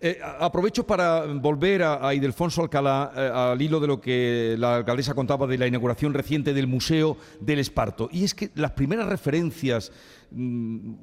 Eh, 0.00 0.20
aprovecho 0.40 0.86
para 0.86 1.26
volver 1.26 1.82
a, 1.82 2.08
a 2.08 2.14
Idelfonso 2.14 2.62
Alcalá 2.62 3.12
eh, 3.14 3.30
al 3.30 3.60
hilo 3.60 3.78
de 3.78 3.88
lo 3.88 4.00
que 4.00 4.56
la 4.58 4.76
alcaldesa 4.76 5.12
contaba 5.12 5.46
de 5.46 5.58
la 5.58 5.66
inauguración 5.66 6.14
reciente 6.14 6.54
del 6.54 6.66
Museo 6.66 7.18
del 7.40 7.58
Esparto. 7.58 8.08
Y 8.10 8.24
es 8.24 8.34
que 8.34 8.50
las 8.54 8.70
primeras 8.70 9.06
referencias 9.06 9.92
Mm, 10.34 10.94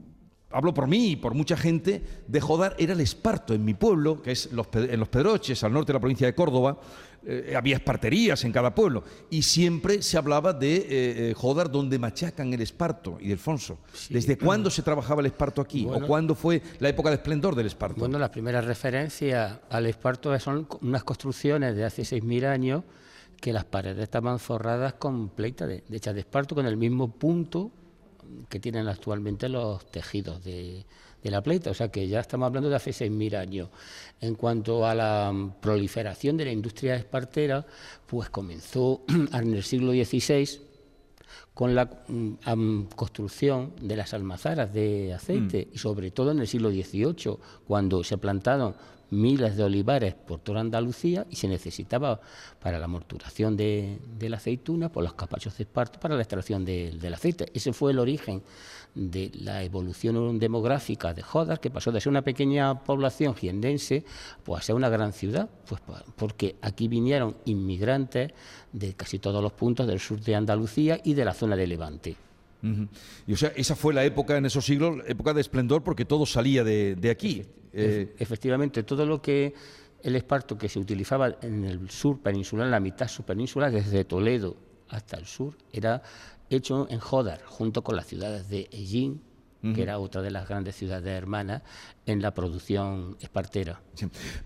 hablo 0.52 0.74
por 0.74 0.88
mí 0.88 1.12
y 1.12 1.16
por 1.16 1.34
mucha 1.34 1.56
gente, 1.56 2.02
de 2.28 2.42
Jodar 2.42 2.76
era 2.78 2.94
el 2.94 3.02
esparto 3.02 3.54
en 3.54 3.64
mi 3.64 3.74
pueblo, 3.74 4.22
que 4.22 4.32
es 4.32 4.50
en 4.52 5.00
Los 5.00 5.10
Pedroches, 5.10 5.64
al 5.64 5.74
norte 5.74 5.92
de 5.92 5.94
la 5.94 6.00
provincia 6.00 6.28
de 6.28 6.36
Córdoba. 6.36 6.80
Eh, 7.26 7.54
había 7.56 7.76
esparterías 7.76 8.46
en 8.46 8.54
cada 8.54 8.74
pueblo 8.74 9.04
y 9.30 9.42
siempre 9.42 10.02
se 10.02 10.18
hablaba 10.18 10.54
de 10.54 10.78
eh, 10.78 10.86
eh, 10.90 11.34
Jodar 11.36 11.70
donde 11.70 12.00
machacan 12.00 12.54
el 12.54 12.62
esparto 12.62 13.18
y 13.20 13.28
Delfonso. 13.28 13.80
¿Desde 14.10 14.38
cuándo 14.38 14.70
se 14.70 14.84
trabajaba 14.84 15.20
el 15.20 15.26
esparto 15.26 15.62
aquí 15.62 15.86
o 15.86 16.00
cuándo 16.08 16.34
fue 16.34 16.62
la 16.80 16.88
época 16.88 17.10
de 17.10 17.16
esplendor 17.16 17.56
del 17.56 17.68
esparto? 17.68 18.00
Bueno, 18.00 18.18
las 18.20 18.30
primeras 18.30 18.64
referencias 18.64 19.60
al 19.70 19.86
esparto 19.88 20.38
son 20.40 20.66
unas 20.82 21.04
construcciones 21.04 21.76
de 21.76 21.84
hace 21.84 22.04
6.000 22.04 22.46
años 22.46 22.84
que 23.42 23.52
las 23.52 23.66
paredes 23.66 24.04
estaban 24.04 24.40
forradas 24.40 24.94
con 24.94 25.28
pleita 25.28 25.68
de, 25.68 25.84
de 25.90 25.98
hechas 25.98 26.14
de 26.14 26.22
esparto 26.22 26.56
con 26.56 26.66
el 26.66 26.78
mismo 26.78 27.12
punto 27.12 27.72
que 28.50 28.60
tienen 28.60 28.88
actualmente 28.88 29.50
los 29.50 29.86
tejidos 29.92 30.44
de, 30.44 30.86
la 31.24 31.42
pleita, 31.42 31.72
o 31.72 31.74
sea 31.74 31.90
que 31.90 32.08
ya 32.08 32.22
estamos 32.22 32.48
hablando 32.48 32.70
de 32.70 32.76
hace 32.76 32.92
6.000 32.92 33.36
años. 33.36 33.70
En 34.22 34.36
cuanto 34.36 34.86
a 34.86 34.96
la 34.96 35.34
proliferación 35.62 36.38
de 36.38 36.46
la 36.46 36.52
industria 36.52 36.96
espartera, 36.96 37.66
pues 38.06 38.30
comenzó 38.30 39.04
en 39.34 39.54
el 39.54 39.64
siglo 39.64 39.92
XVI 39.92 40.62
con 41.54 41.76
la 41.76 41.86
mm, 41.86 42.84
construcción 42.96 43.74
de 43.82 43.98
las 43.98 44.14
almazaras 44.14 44.74
de 44.74 45.14
aceite 45.14 45.68
mm. 45.70 45.76
y 45.76 45.78
sobre 45.78 46.12
todo 46.12 46.32
en 46.32 46.40
el 46.40 46.48
siglo 46.48 46.70
XVIII, 46.70 47.38
cuando 47.68 48.04
se 48.04 48.18
plantaron 48.18 48.76
miles 49.12 49.58
de 49.58 49.63
olivares 49.63 50.13
por 50.13 50.39
toda 50.39 50.60
Andalucía 50.60 51.25
y 51.30 51.36
se 51.36 51.48
necesitaba 51.48 52.20
para 52.62 52.80
la 52.80 52.88
morturación 52.88 53.58
de, 53.58 54.00
la 54.20 54.38
aceituna, 54.38 54.92
por 54.92 55.04
los 55.04 55.13
capachos 55.13 55.58
de 55.58 55.63
esparto, 55.63 56.00
para 56.00 56.16
la 56.16 56.22
extracción 56.22 56.66
del 56.66 57.13
aceite. 57.13 57.48
Ese 57.54 57.74
fue 57.74 57.92
el 57.92 58.00
origen 58.00 58.42
de 58.96 59.32
la 59.36 59.63
evolución 59.63 60.39
demográfica 60.39 61.13
de 61.13 61.22
Jodar, 61.22 61.60
que 61.60 61.70
pasó 61.70 61.92
de 61.92 62.01
ser 62.01 62.10
una 62.10 62.24
pequeña 62.24 62.84
población 62.84 63.36
giendense 63.36 64.04
pues, 64.44 64.60
a 64.60 64.63
ser 64.63 64.75
una 64.75 64.89
gran 64.89 65.13
ciudad, 65.13 65.50
pues, 65.68 65.82
porque 66.16 66.56
aquí 66.62 66.88
vinieron 66.88 67.38
inmigrantes 67.46 68.32
de 68.74 68.94
casi 68.94 69.20
todos 69.20 69.42
los 69.42 69.54
puntos 69.54 69.88
del 69.88 70.00
sur 70.00 70.20
de 70.20 70.36
Andalucía 70.36 71.00
y 71.04 71.13
de 71.13 71.25
la 71.25 71.34
zona 71.34 71.56
de 71.56 71.68
Levante. 71.68 72.29
Y 72.62 73.34
o 73.34 73.38
sea, 73.38 73.54
esa 73.56 73.75
fue 73.75 73.94
la 73.94 74.04
época 74.04 74.38
en 74.38 74.46
esos 74.46 74.66
siglos, 74.66 75.01
época 75.08 75.34
de 75.34 75.42
esplendor, 75.42 75.84
porque 75.84 76.06
todo 76.06 76.25
salía 76.25 76.63
de, 76.63 77.10
aquí. 77.10 77.46
Eh, 77.72 78.16
efectivamente, 78.18 78.84
todo 78.84 79.06
lo 79.06 79.22
que 79.22 79.54
el 80.01 80.16
esparto 80.16 80.58
que 80.58 80.70
se 80.70 80.80
utilizaba 80.80 81.38
en 81.42 81.66
el 81.66 81.89
sur 81.89 82.20
peninsular, 82.22 82.66
en 82.66 82.72
la 82.72 82.80
mitad 82.80 83.08
subpeninsular, 83.08 83.72
desde 83.72 84.06
Toledo 84.06 84.58
hasta 84.89 85.18
el 85.18 85.25
sur, 85.25 85.56
era 85.72 86.01
hecho 86.50 86.88
en 86.89 87.00
Jodar, 87.00 87.44
junto 87.46 87.84
con 87.84 87.96
las 87.96 88.08
ciudades 88.08 88.50
de 88.50 88.68
Ellín, 88.72 89.22
que 89.62 89.82
era 89.82 90.00
otra 90.00 90.22
de 90.22 90.32
las 90.32 90.48
grandes 90.48 90.75
ciudades 90.75 91.12
hermanas 91.12 91.62
en 92.06 92.22
la 92.22 92.34
producción 92.34 93.18
espartera. 93.20 93.82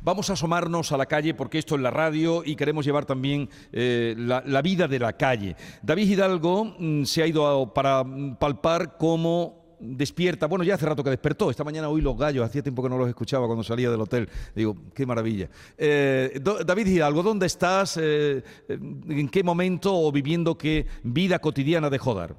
Vamos 0.02 0.30
a 0.30 0.34
asomarnos 0.34 0.92
a 0.92 0.98
la 0.98 1.06
calle 1.06 1.34
porque 1.34 1.60
esto 1.60 1.76
es 1.76 1.82
la 1.82 1.92
radio 1.92 2.44
y 2.44 2.56
queremos 2.56 2.86
llevar 2.86 3.06
también 3.06 3.50
eh, 3.72 4.16
la, 4.18 4.62
vida 4.62 4.88
de 4.88 5.00
la 5.00 5.14
calle. 5.14 5.56
David 5.82 6.10
Hidalgo 6.10 6.76
mm, 6.78 7.04
se 7.04 7.22
ha 7.22 7.28
ido 7.28 7.74
para 7.74 8.04
palpar 8.40 8.98
cómo 8.98 9.64
despierta, 9.80 10.48
bueno, 10.48 10.64
ya 10.64 10.76
hace 10.76 10.86
rato 10.86 11.04
que 11.04 11.10
despertó, 11.10 11.52
esta 11.52 11.64
mañana 11.64 11.90
oí 11.90 12.02
los 12.02 12.18
gallos, 12.18 12.46
hacía 12.46 12.64
tiempo 12.64 12.82
que 12.82 12.90
no 12.90 12.98
los 12.98 13.10
escuchaba 13.10 13.48
cuando 13.48 13.64
salía 13.64 13.92
del 13.92 14.00
hotel, 14.00 14.30
digo, 14.56 14.76
qué 14.94 15.06
maravilla. 15.06 15.50
Eh, 15.78 16.40
David 16.66 16.88
Hidalgo, 16.88 17.22
¿dónde 17.22 17.48
estás? 17.48 18.00
Eh, 18.02 18.42
¿En 18.70 19.28
qué 19.28 19.44
momento 19.44 19.94
o 19.94 20.12
viviendo 20.12 20.58
qué 20.58 20.88
vida 21.04 21.40
cotidiana 21.40 21.90
de 21.90 21.98
Jodar? 21.98 22.36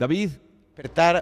David. 0.00 0.30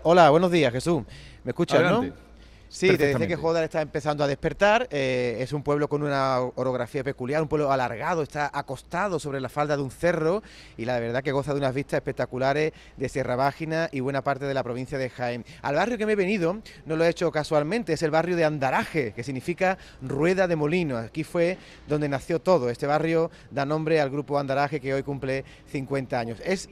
Hola, 0.04 0.30
buenos 0.30 0.52
días, 0.52 0.72
Jesús. 0.72 1.02
¿Me 1.42 1.50
escuchas, 1.50 1.82
no? 1.82 2.27
Sí, 2.68 2.88
te 2.96 3.06
decía 3.06 3.26
que 3.26 3.36
Jodar 3.36 3.64
está 3.64 3.80
empezando 3.80 4.22
a 4.22 4.26
despertar. 4.26 4.88
Eh, 4.90 5.38
es 5.40 5.52
un 5.52 5.62
pueblo 5.62 5.88
con 5.88 6.02
una 6.02 6.40
orografía 6.40 7.02
peculiar, 7.02 7.40
un 7.40 7.48
pueblo 7.48 7.72
alargado, 7.72 8.22
está 8.22 8.50
acostado 8.52 9.18
sobre 9.18 9.40
la 9.40 9.48
falda 9.48 9.76
de 9.76 9.82
un 9.82 9.90
cerro 9.90 10.42
y 10.76 10.84
la 10.84 11.00
verdad 11.00 11.22
que 11.22 11.32
goza 11.32 11.52
de 11.52 11.58
unas 11.58 11.74
vistas 11.74 11.98
espectaculares 11.98 12.72
de 12.96 13.08
Sierra 13.08 13.36
Bágina 13.36 13.88
y 13.90 14.00
buena 14.00 14.22
parte 14.22 14.44
de 14.44 14.54
la 14.54 14.62
provincia 14.62 14.98
de 14.98 15.08
Jaén. 15.08 15.44
Al 15.62 15.76
barrio 15.76 15.96
que 15.96 16.04
me 16.04 16.12
he 16.12 16.16
venido, 16.16 16.58
no 16.84 16.96
lo 16.96 17.04
he 17.04 17.08
hecho 17.08 17.32
casualmente, 17.32 17.94
es 17.94 18.02
el 18.02 18.10
barrio 18.10 18.36
de 18.36 18.44
Andaraje, 18.44 19.12
que 19.12 19.24
significa 19.24 19.78
rueda 20.02 20.46
de 20.46 20.56
molino. 20.56 20.98
Aquí 20.98 21.24
fue 21.24 21.56
donde 21.88 22.08
nació 22.08 22.40
todo. 22.40 22.68
Este 22.68 22.86
barrio 22.86 23.30
da 23.50 23.64
nombre 23.64 24.00
al 24.00 24.10
grupo 24.10 24.38
Andaraje 24.38 24.80
que 24.80 24.92
hoy 24.92 25.02
cumple 25.02 25.44
50 25.70 26.20
años. 26.20 26.38
Es 26.44 26.68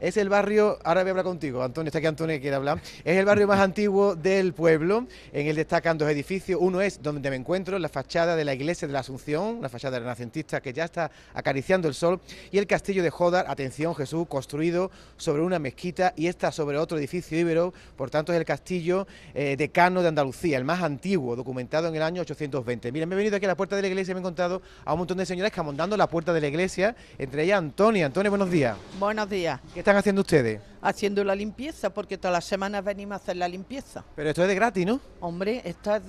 es 0.00 0.16
el 0.16 0.28
barrio, 0.28 0.78
ahora 0.84 1.02
voy 1.02 1.08
a 1.08 1.10
hablar 1.10 1.24
contigo, 1.24 1.62
Antonio, 1.62 1.88
está 1.88 1.98
aquí 1.98 2.06
Antonio 2.06 2.36
que 2.36 2.40
quiere 2.40 2.56
hablar, 2.56 2.80
es 3.04 3.16
el 3.16 3.24
barrio 3.24 3.46
más 3.46 3.60
antiguo 3.60 4.14
del 4.14 4.52
pueblo, 4.52 5.06
en 5.32 5.46
él 5.46 5.56
destacan 5.56 5.98
dos 5.98 6.08
edificios, 6.10 6.60
uno 6.62 6.80
es 6.80 7.02
donde 7.02 7.30
me 7.30 7.36
encuentro, 7.36 7.78
la 7.78 7.88
fachada 7.88 8.36
de 8.36 8.44
la 8.44 8.54
iglesia 8.54 8.86
de 8.86 8.92
la 8.92 9.00
Asunción, 9.00 9.60
la 9.62 9.68
fachada 9.68 9.98
renacentista 9.98 10.60
que 10.60 10.72
ya 10.72 10.84
está 10.84 11.10
acariciando 11.34 11.88
el 11.88 11.94
sol, 11.94 12.20
y 12.50 12.58
el 12.58 12.66
castillo 12.66 13.02
de 13.02 13.10
Jodar, 13.10 13.46
atención 13.48 13.94
Jesús, 13.94 14.26
construido 14.28 14.90
sobre 15.16 15.42
una 15.42 15.58
mezquita 15.58 16.12
y 16.16 16.26
está 16.26 16.52
sobre 16.52 16.78
otro 16.78 16.98
edificio 16.98 17.38
íbero, 17.38 17.72
por 17.96 18.10
tanto 18.10 18.32
es 18.32 18.38
el 18.38 18.44
castillo 18.44 19.06
eh, 19.34 19.56
decano 19.56 20.02
de 20.02 20.08
Andalucía, 20.08 20.58
el 20.58 20.64
más 20.64 20.82
antiguo, 20.82 21.36
documentado 21.36 21.88
en 21.88 21.96
el 21.96 22.02
año 22.02 22.22
820. 22.22 22.92
Miren, 22.92 23.08
me 23.08 23.14
he 23.14 23.18
venido 23.18 23.36
aquí 23.36 23.46
a 23.46 23.48
la 23.48 23.56
puerta 23.56 23.76
de 23.76 23.82
la 23.82 23.88
iglesia 23.88 24.12
y 24.12 24.14
me 24.14 24.18
he 24.18 24.22
encontrado 24.22 24.62
a 24.84 24.92
un 24.92 24.98
montón 24.98 25.18
de 25.18 25.26
señoras 25.26 25.52
camondando 25.52 25.96
la 25.96 26.08
puerta 26.08 26.32
de 26.32 26.40
la 26.40 26.48
iglesia, 26.48 26.94
entre 27.18 27.44
ellas 27.44 27.58
Antonio. 27.58 28.06
Antonio, 28.06 28.30
buenos 28.30 28.50
días. 28.50 28.76
Buenos 28.98 29.28
días 29.28 29.60
están 29.88 29.96
haciendo 29.96 30.20
ustedes? 30.20 30.60
Haciendo 30.80 31.24
la 31.24 31.34
limpieza, 31.34 31.90
porque 31.90 32.18
todas 32.18 32.32
las 32.32 32.44
semanas 32.44 32.84
venimos 32.84 33.14
a 33.14 33.16
hacer 33.16 33.36
la 33.36 33.48
limpieza. 33.48 34.04
Pero 34.14 34.30
esto 34.30 34.42
es 34.42 34.48
de 34.48 34.54
gratis, 34.54 34.86
¿no? 34.86 35.00
Hombre, 35.20 35.62
estás 35.64 36.02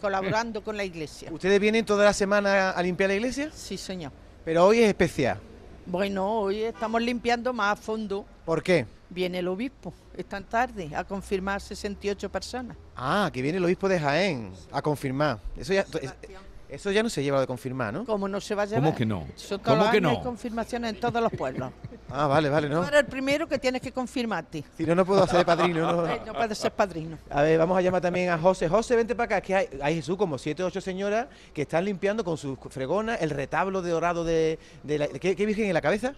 colaborando 0.00 0.62
con 0.62 0.76
la 0.76 0.84
iglesia. 0.84 1.30
¿Ustedes 1.32 1.60
vienen 1.60 1.84
toda 1.84 2.04
la 2.04 2.12
semana 2.12 2.70
a 2.70 2.82
limpiar 2.82 3.10
la 3.10 3.16
iglesia? 3.16 3.50
Sí, 3.52 3.76
señor. 3.76 4.12
Pero 4.44 4.66
hoy 4.66 4.80
es 4.80 4.88
especial. 4.88 5.38
Bueno, 5.86 6.40
hoy 6.40 6.62
estamos 6.62 7.02
limpiando 7.02 7.52
más 7.52 7.72
a 7.78 7.82
fondo. 7.82 8.24
¿Por 8.44 8.62
qué? 8.62 8.86
Viene 9.10 9.40
el 9.40 9.48
obispo 9.48 9.92
esta 10.16 10.40
tarde 10.40 10.90
a 10.94 11.04
confirmar 11.04 11.60
68 11.60 12.30
personas. 12.30 12.76
Ah, 12.96 13.30
que 13.32 13.42
viene 13.42 13.58
el 13.58 13.64
obispo 13.64 13.88
de 13.88 13.98
Jaén 13.98 14.52
a 14.70 14.80
confirmar. 14.82 15.38
Eso 15.56 15.72
ya, 15.72 15.84
eso 16.72 16.90
ya 16.90 17.02
no 17.02 17.10
se 17.10 17.22
lleva 17.22 17.38
de 17.38 17.46
confirmar, 17.46 17.92
¿no? 17.92 18.06
¿Cómo 18.06 18.26
no 18.26 18.40
se 18.40 18.54
va 18.54 18.62
a 18.62 18.64
llevar? 18.64 18.82
¿Cómo 18.82 18.94
que 18.94 19.04
no? 19.04 19.26
¿Cómo 19.62 19.90
que 19.90 20.00
no? 20.00 20.08
Hay 20.08 20.22
confirmaciones 20.22 20.94
en 20.94 21.00
todos 21.00 21.22
los 21.22 21.30
pueblos. 21.30 21.70
ah, 22.08 22.26
vale, 22.26 22.48
vale, 22.48 22.70
¿no? 22.70 22.80
Tú 22.80 22.88
eres 22.88 23.00
el 23.00 23.06
primero 23.06 23.46
que 23.46 23.58
tienes 23.58 23.82
que 23.82 23.92
confirmarte. 23.92 24.64
Si 24.78 24.86
no, 24.86 24.94
no 24.94 25.04
puedo 25.04 25.26
ser 25.26 25.44
padrino, 25.44 25.92
¿no? 25.92 26.16
no 26.26 26.32
puedes 26.32 26.56
ser 26.56 26.72
padrino. 26.72 27.18
A 27.28 27.42
ver, 27.42 27.58
vamos 27.58 27.76
a 27.76 27.82
llamar 27.82 28.00
también 28.00 28.30
a 28.30 28.38
José. 28.38 28.70
José, 28.70 28.96
vente 28.96 29.14
para 29.14 29.36
acá, 29.36 29.40
que 29.42 29.54
hay, 29.54 29.68
hay 29.82 29.96
Jesús 29.96 30.16
como 30.16 30.38
siete 30.38 30.62
o 30.62 30.66
ocho 30.66 30.80
señoras 30.80 31.26
que 31.52 31.62
están 31.62 31.84
limpiando 31.84 32.24
con 32.24 32.38
sus 32.38 32.58
fregonas 32.70 33.20
el 33.20 33.28
retablo 33.28 33.82
de 33.82 33.90
dorado 33.90 34.24
de, 34.24 34.58
la... 34.84 35.08
¿qué, 35.08 35.34
virgen 35.34 35.66
en 35.66 35.74
la 35.74 35.82
cabeza? 35.82 36.14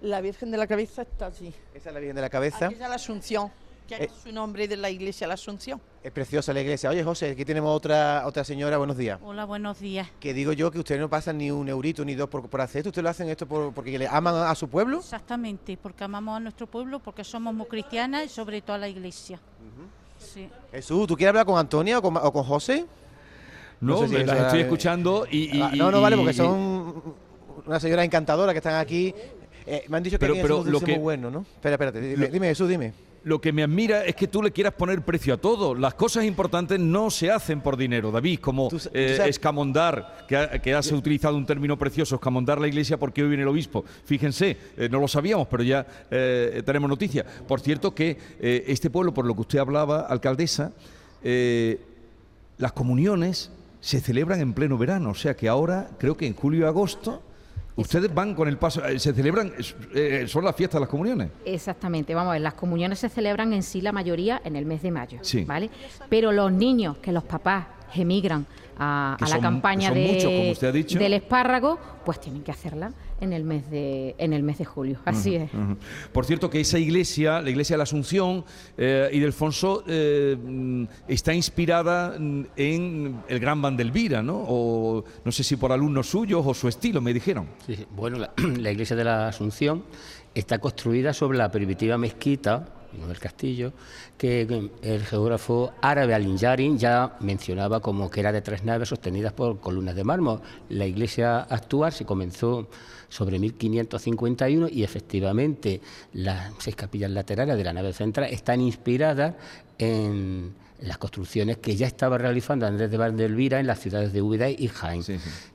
La 0.00 0.20
Virgen 0.20 0.52
de 0.52 0.58
la 0.58 0.68
Cabeza 0.68 1.02
está 1.02 1.26
allí. 1.26 1.52
Esa 1.74 1.88
es 1.88 1.94
la 1.94 1.98
Virgen 1.98 2.14
de 2.14 2.22
la 2.22 2.30
Cabeza. 2.30 2.66
Aquí 2.66 2.74
está 2.74 2.86
la 2.86 2.94
Asunción 2.94 3.50
que 3.88 4.04
es 4.04 4.10
eh, 4.10 4.14
su 4.24 4.32
nombre 4.32 4.68
de 4.68 4.76
la 4.76 4.90
iglesia 4.90 5.26
La 5.26 5.34
Asunción. 5.34 5.80
Es 6.02 6.12
preciosa 6.12 6.52
la 6.52 6.60
iglesia. 6.60 6.90
Oye, 6.90 7.02
José, 7.02 7.30
aquí 7.30 7.44
tenemos 7.44 7.74
otra 7.74 8.22
otra 8.26 8.44
señora. 8.44 8.76
Buenos 8.76 8.96
días. 8.96 9.18
Hola, 9.22 9.46
buenos 9.46 9.80
días. 9.80 10.08
Que 10.20 10.34
digo 10.34 10.52
yo 10.52 10.70
que 10.70 10.78
ustedes 10.78 11.00
no 11.00 11.08
pasan 11.08 11.38
ni 11.38 11.50
un 11.50 11.68
eurito 11.68 12.04
ni 12.04 12.14
dos 12.14 12.28
por, 12.28 12.60
hacer 12.60 12.80
esto. 12.80 12.90
¿Ustedes 12.90 13.02
lo 13.02 13.10
hacen 13.10 13.28
esto 13.30 13.46
porque 13.46 13.98
le 13.98 14.06
aman 14.06 14.34
a 14.34 14.54
su 14.54 14.68
pueblo? 14.68 14.98
Exactamente, 14.98 15.78
porque 15.82 16.04
amamos 16.04 16.36
a 16.36 16.40
nuestro 16.40 16.66
pueblo, 16.66 17.00
porque 17.00 17.24
somos 17.24 17.54
muy 17.54 17.66
cristianas 17.66 18.26
y 18.26 18.28
sobre 18.28 18.60
todo 18.60 18.76
a 18.76 18.78
la 18.78 18.88
iglesia. 18.88 19.40
sí. 20.18 20.48
Jesús, 20.70 21.06
¿tú 21.06 21.16
quieres 21.16 21.30
hablar 21.30 21.46
con 21.46 21.58
Antonia 21.58 21.98
o 21.98 22.02
con, 22.02 22.44
José? 22.44 22.86
No, 23.80 24.06
me 24.06 24.24
las 24.24 24.38
estoy 24.46 24.60
escuchando 24.60 25.26
y, 25.30 25.60
ah, 25.60 25.72
No, 25.74 25.90
no, 25.90 26.02
vale, 26.02 26.16
porque 26.16 26.34
son 26.34 27.14
una 27.64 27.80
señora 27.80 28.04
encantadora 28.04 28.52
que 28.52 28.58
están 28.58 28.74
aquí. 28.74 29.14
Eh, 29.66 29.84
me 29.88 29.98
han 29.98 30.02
dicho 30.02 30.18
que 30.18 30.26
pero, 30.26 30.34
pero 30.40 30.64
lo 30.64 30.80
que... 30.80 30.92
muy 30.92 31.02
bueno, 31.02 31.30
¿no? 31.30 31.40
Espera, 31.40 31.74
espérate, 31.74 32.00
dime 32.00 32.48
Jesús, 32.48 32.68
dime 32.68 33.07
lo 33.24 33.40
que 33.40 33.52
me 33.52 33.62
admira 33.62 34.04
es 34.04 34.14
que 34.14 34.28
tú 34.28 34.42
le 34.42 34.50
quieras 34.50 34.74
poner 34.74 35.02
precio 35.02 35.34
a 35.34 35.36
todo. 35.36 35.74
Las 35.74 35.94
cosas 35.94 36.24
importantes 36.24 36.78
no 36.78 37.10
se 37.10 37.30
hacen 37.30 37.60
por 37.60 37.76
dinero, 37.76 38.10
David, 38.10 38.40
como 38.40 38.68
eh, 38.92 39.18
escamondar, 39.26 40.26
que, 40.26 40.74
has 40.74 40.92
utilizado 40.92 41.36
un 41.36 41.46
término 41.46 41.78
precioso, 41.78 42.16
escamondar 42.16 42.60
la 42.60 42.68
iglesia 42.68 42.98
porque 42.98 43.22
hoy 43.22 43.28
viene 43.28 43.42
el 43.42 43.48
obispo. 43.48 43.84
Fíjense, 44.04 44.56
eh, 44.76 44.88
no 44.90 45.00
lo 45.00 45.08
sabíamos, 45.08 45.48
pero 45.48 45.62
ya 45.62 45.86
eh, 46.10 46.62
tenemos 46.64 46.88
noticia. 46.88 47.24
Por 47.24 47.60
cierto 47.60 47.94
que 47.94 48.16
este 48.40 48.90
pueblo, 48.90 49.12
por 49.12 49.26
lo 49.26 49.34
que 49.34 49.40
usted 49.42 49.58
hablaba, 49.58 50.00
alcaldesa, 50.02 50.72
las 51.22 52.72
comuniones 52.72 53.50
se 53.80 54.00
celebran 54.00 54.40
en 54.40 54.52
pleno 54.52 54.78
verano, 54.78 55.10
o 55.10 55.14
sea 55.14 55.36
que 55.36 55.48
ahora 55.48 55.90
creo 55.98 56.16
que 56.16 56.26
en 56.26 56.34
julio 56.34 56.60
y 56.60 56.68
agosto 56.68 57.22
Ustedes 57.78 58.12
van 58.12 58.34
con 58.34 58.48
el 58.48 58.56
paso, 58.56 58.84
eh, 58.84 58.98
se 58.98 59.14
celebran, 59.14 59.52
eh, 59.94 60.24
son 60.26 60.44
las 60.44 60.56
fiestas 60.56 60.78
de 60.78 60.80
las 60.80 60.88
comuniones. 60.88 61.30
Exactamente, 61.44 62.12
vamos 62.12 62.30
a 62.30 62.32
ver, 62.32 62.42
las 62.42 62.54
comuniones 62.54 62.98
se 62.98 63.08
celebran 63.08 63.52
en 63.52 63.62
sí 63.62 63.80
la 63.80 63.92
mayoría 63.92 64.42
en 64.44 64.56
el 64.56 64.66
mes 64.66 64.82
de 64.82 64.90
mayo, 64.90 65.20
¿vale? 65.46 65.70
Pero 66.08 66.32
los 66.32 66.50
niños, 66.50 66.96
que 66.98 67.12
los 67.12 67.22
papás 67.22 67.66
emigran 67.94 68.46
a, 68.76 69.16
la 69.20 69.38
campaña 69.38 69.92
de, 69.92 70.56
del 70.98 71.12
espárrago, 71.14 71.78
pues 72.04 72.20
tienen 72.20 72.42
que 72.42 72.50
hacerla 72.50 72.92
en 73.20 73.32
el 73.32 73.44
mes 73.44 73.70
de 73.70 74.14
en 74.18 74.32
el 74.32 74.42
mes 74.42 74.58
de 74.58 74.64
julio. 74.64 74.98
Así 75.04 75.34
es. 75.34 75.50
Por 76.12 76.24
cierto 76.24 76.50
que 76.50 76.60
esa 76.60 76.78
iglesia, 76.78 77.40
la 77.40 77.50
iglesia 77.50 77.74
de 77.74 77.78
la 77.78 77.84
Asunción 77.84 78.44
eh, 78.76 79.10
y 79.12 79.18
del 79.18 79.32
Fonso, 79.32 79.84
eh, 79.86 80.36
está 81.06 81.34
inspirada 81.34 82.16
en 82.16 83.20
el 83.28 83.40
gran 83.40 83.60
Vandelvira, 83.60 84.22
¿no? 84.22 84.44
O 84.48 85.04
no 85.24 85.32
sé 85.32 85.42
si 85.42 85.56
por 85.56 85.72
alumnos 85.72 86.08
suyos 86.08 86.42
o 86.46 86.54
su 86.54 86.68
estilo, 86.68 87.00
me 87.00 87.12
dijeron. 87.12 87.46
Sí, 87.66 87.86
Bueno, 87.94 88.18
la 88.58 88.70
iglesia 88.70 88.96
de 88.96 89.04
la 89.04 89.28
Asunción 89.28 89.84
está 90.34 90.58
construida 90.58 91.12
sobre 91.12 91.38
la 91.38 91.50
primitiva 91.50 91.98
mezquita 91.98 92.77
el 92.92 93.18
Castillo, 93.18 93.72
que 94.16 94.70
el 94.82 95.04
geógrafo 95.04 95.72
árabe 95.80 96.14
Al-Injarin 96.14 96.78
ya 96.78 97.16
mencionaba 97.20 97.80
como 97.80 98.10
que 98.10 98.20
era 98.20 98.32
de 98.32 98.42
tres 98.42 98.64
naves 98.64 98.88
sostenidas 98.88 99.32
por 99.32 99.60
columnas 99.60 99.94
de 99.94 100.04
mármol. 100.04 100.40
La 100.68 100.86
iglesia 100.86 101.40
actual 101.40 101.92
se 101.92 102.04
comenzó 102.04 102.68
sobre 103.08 103.38
1551 103.38 104.68
y 104.70 104.82
efectivamente 104.82 105.80
las 106.12 106.52
seis 106.58 106.76
capillas 106.76 107.10
laterales 107.10 107.56
de 107.56 107.64
la 107.64 107.72
nave 107.72 107.92
central 107.92 108.30
están 108.30 108.60
inspiradas 108.60 109.34
en 109.78 110.54
las 110.80 110.98
construcciones 110.98 111.58
que 111.58 111.74
ya 111.74 111.86
estaba 111.86 112.18
realizando 112.18 112.66
Andrés 112.66 112.90
de 112.90 112.96
Valdelvira 112.96 113.58
en 113.58 113.66
las 113.66 113.80
ciudades 113.80 114.12
de 114.12 114.22
Úbeda 114.22 114.48
y 114.48 114.68
Jaén. 114.68 115.02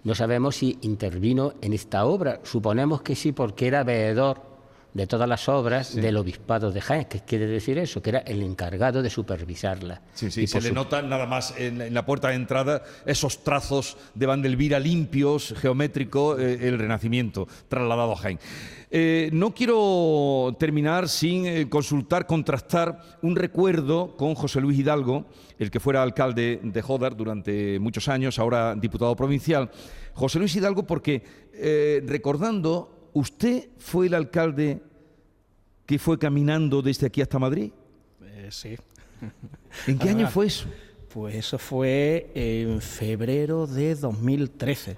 No 0.04 0.16
sabemos 0.16 0.58
si 0.58 0.78
intervino 0.82 1.54
en 1.62 1.74
esta 1.74 2.06
obra, 2.06 2.42
suponemos 2.44 3.02
que 3.02 3.16
sí 3.16 3.32
porque 3.32 3.68
era 3.68 3.84
veedor 3.84 4.53
de 4.94 5.08
todas 5.08 5.28
las 5.28 5.50
obras 5.50 5.96
del 5.96 6.18
obispado 6.18 6.72
de 6.72 6.80
Jaén, 6.80 7.06
que 7.06 7.22
quiere 7.22 7.48
decir 7.48 7.78
eso, 7.78 8.02
que 8.02 8.12
era 8.12 8.20
el 8.20 8.44
encargado 8.44 9.02
de 9.02 9.10
supervisarla. 9.10 10.02
Sí, 10.14 10.30
sí, 10.30 10.46
se 10.46 10.62
le 10.62 10.72
nota 10.72 11.02
nada 11.02 11.26
más 11.26 11.54
en, 11.58 11.94
la 11.94 12.06
puerta 12.06 12.30
de 12.30 12.36
entrada 12.36 12.84
esos 13.06 13.44
trazos 13.44 13.98
de 14.14 14.26
Vandelvira 14.26 14.80
limpios, 14.80 15.56
geométricos, 15.58 16.40
eh, 16.40 16.68
el 16.68 16.78
Renacimiento 16.78 17.48
trasladado 17.68 18.12
a 18.12 18.16
Jaén. 18.18 18.40
Eh, 18.96 19.32
no 19.34 19.56
quiero 19.56 20.56
terminar 20.60 21.10
sin 21.10 21.48
eh, 21.48 21.68
consultar, 21.68 22.28
contrastar 22.28 23.18
un 23.24 23.36
recuerdo 23.36 24.16
con 24.16 24.36
José 24.36 24.62
Luis 24.62 24.78
Hidalgo, 24.78 25.26
el 25.58 25.72
que 25.72 25.80
fuera 25.80 26.04
alcalde 26.04 26.60
de 26.62 26.82
Jodar 26.84 27.16
durante 27.16 27.80
muchos 27.80 28.08
años, 28.08 28.38
ahora 28.38 28.76
diputado 28.76 29.16
provincial. 29.16 29.72
José 30.14 30.38
Luis 30.38 30.56
Hidalgo, 30.56 30.86
porque 30.86 31.24
recordando 32.06 33.03
¿Usted 33.14 33.70
fue 33.78 34.08
el 34.08 34.14
alcalde 34.14 34.82
que 35.86 36.00
fue 36.00 36.18
caminando 36.18 36.82
desde 36.82 37.08
aquí 37.08 37.22
hasta 37.22 37.38
Madrid? 37.40 37.72
Eh, 38.24 38.48
sí. 38.52 38.76
¿En 39.88 39.98
qué 39.98 40.10
año 40.10 40.28
fue 40.28 40.48
eso? 40.48 40.68
Pues 41.14 41.36
eso 41.36 41.60
fue 41.60 42.32
en 42.34 42.82
febrero 42.82 43.68
de 43.68 43.94
2013. 43.96 44.98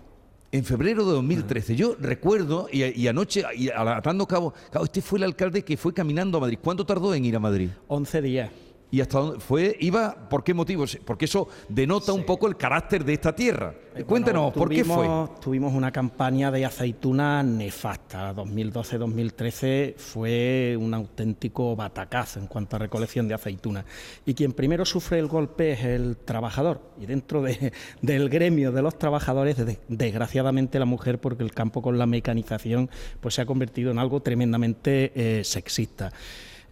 En 0.51 0.63
febrero 0.63 1.05
de 1.05 1.11
2013. 1.11 1.75
Yo 1.75 1.97
recuerdo, 1.99 2.69
y, 2.71 3.07
anoche, 3.07 3.43
y 3.53 3.69
atando 3.69 4.25
cabo, 4.25 4.53
cabo, 4.71 4.85
este 4.85 5.01
fue 5.01 5.19
el 5.19 5.23
alcalde 5.23 5.63
que 5.63 5.75
fue 5.75 5.93
caminando 5.93 6.37
a 6.37 6.41
Madrid. 6.41 6.59
¿Cuánto 6.61 6.85
tardó 6.85 7.13
en 7.13 7.25
ir 7.25 7.35
a 7.35 7.39
Madrid? 7.39 7.69
11 7.89 8.21
días. 8.21 8.49
¿Y 8.95 9.01
hasta 9.01 9.19
dónde 9.19 9.41
fue? 9.41 9.75
¿Iba? 9.81 10.15
¿Por 10.29 10.41
qué 10.41 10.53
motivos? 10.53 10.97
Porque 11.03 11.25
eso 11.25 11.49
denota 11.67 12.13
un 12.13 12.23
poco 12.23 12.47
el 12.47 12.55
carácter 12.55 13.03
de 13.03 13.11
esta 13.11 13.35
tierra. 13.35 13.75
Eh, 13.93 14.05
Cuéntenos, 14.05 14.53
¿por 14.53 14.69
qué 14.69 14.85
fue? 14.85 15.05
Tuvimos 15.41 15.73
una 15.73 15.91
campaña 15.91 16.49
de 16.49 16.63
aceituna 16.63 17.43
nefasta. 17.43 18.33
2012-2013 18.33 19.97
fue 19.97 20.77
un 20.79 20.93
auténtico 20.93 21.75
batacazo 21.75 22.39
en 22.39 22.47
cuanto 22.47 22.77
a 22.77 22.79
recolección 22.79 23.27
de 23.27 23.33
aceituna. 23.33 23.83
Y 24.25 24.33
quien 24.33 24.53
primero 24.53 24.85
sufre 24.85 25.19
el 25.19 25.27
golpe 25.27 25.73
es 25.73 25.83
el 25.83 26.15
trabajador. 26.15 26.79
Y 26.97 27.05
dentro 27.05 27.43
del 28.01 28.29
gremio 28.29 28.71
de 28.71 28.81
los 28.81 28.97
trabajadores, 28.97 29.57
desgraciadamente 29.89 30.79
la 30.79 30.85
mujer, 30.85 31.19
porque 31.19 31.43
el 31.43 31.51
campo 31.51 31.81
con 31.81 31.97
la 31.97 32.05
mecanización 32.05 32.89
pues 33.19 33.35
se 33.35 33.41
ha 33.41 33.45
convertido 33.45 33.91
en 33.91 33.99
algo 33.99 34.21
tremendamente 34.21 35.11
eh, 35.15 35.43
sexista. 35.43 36.13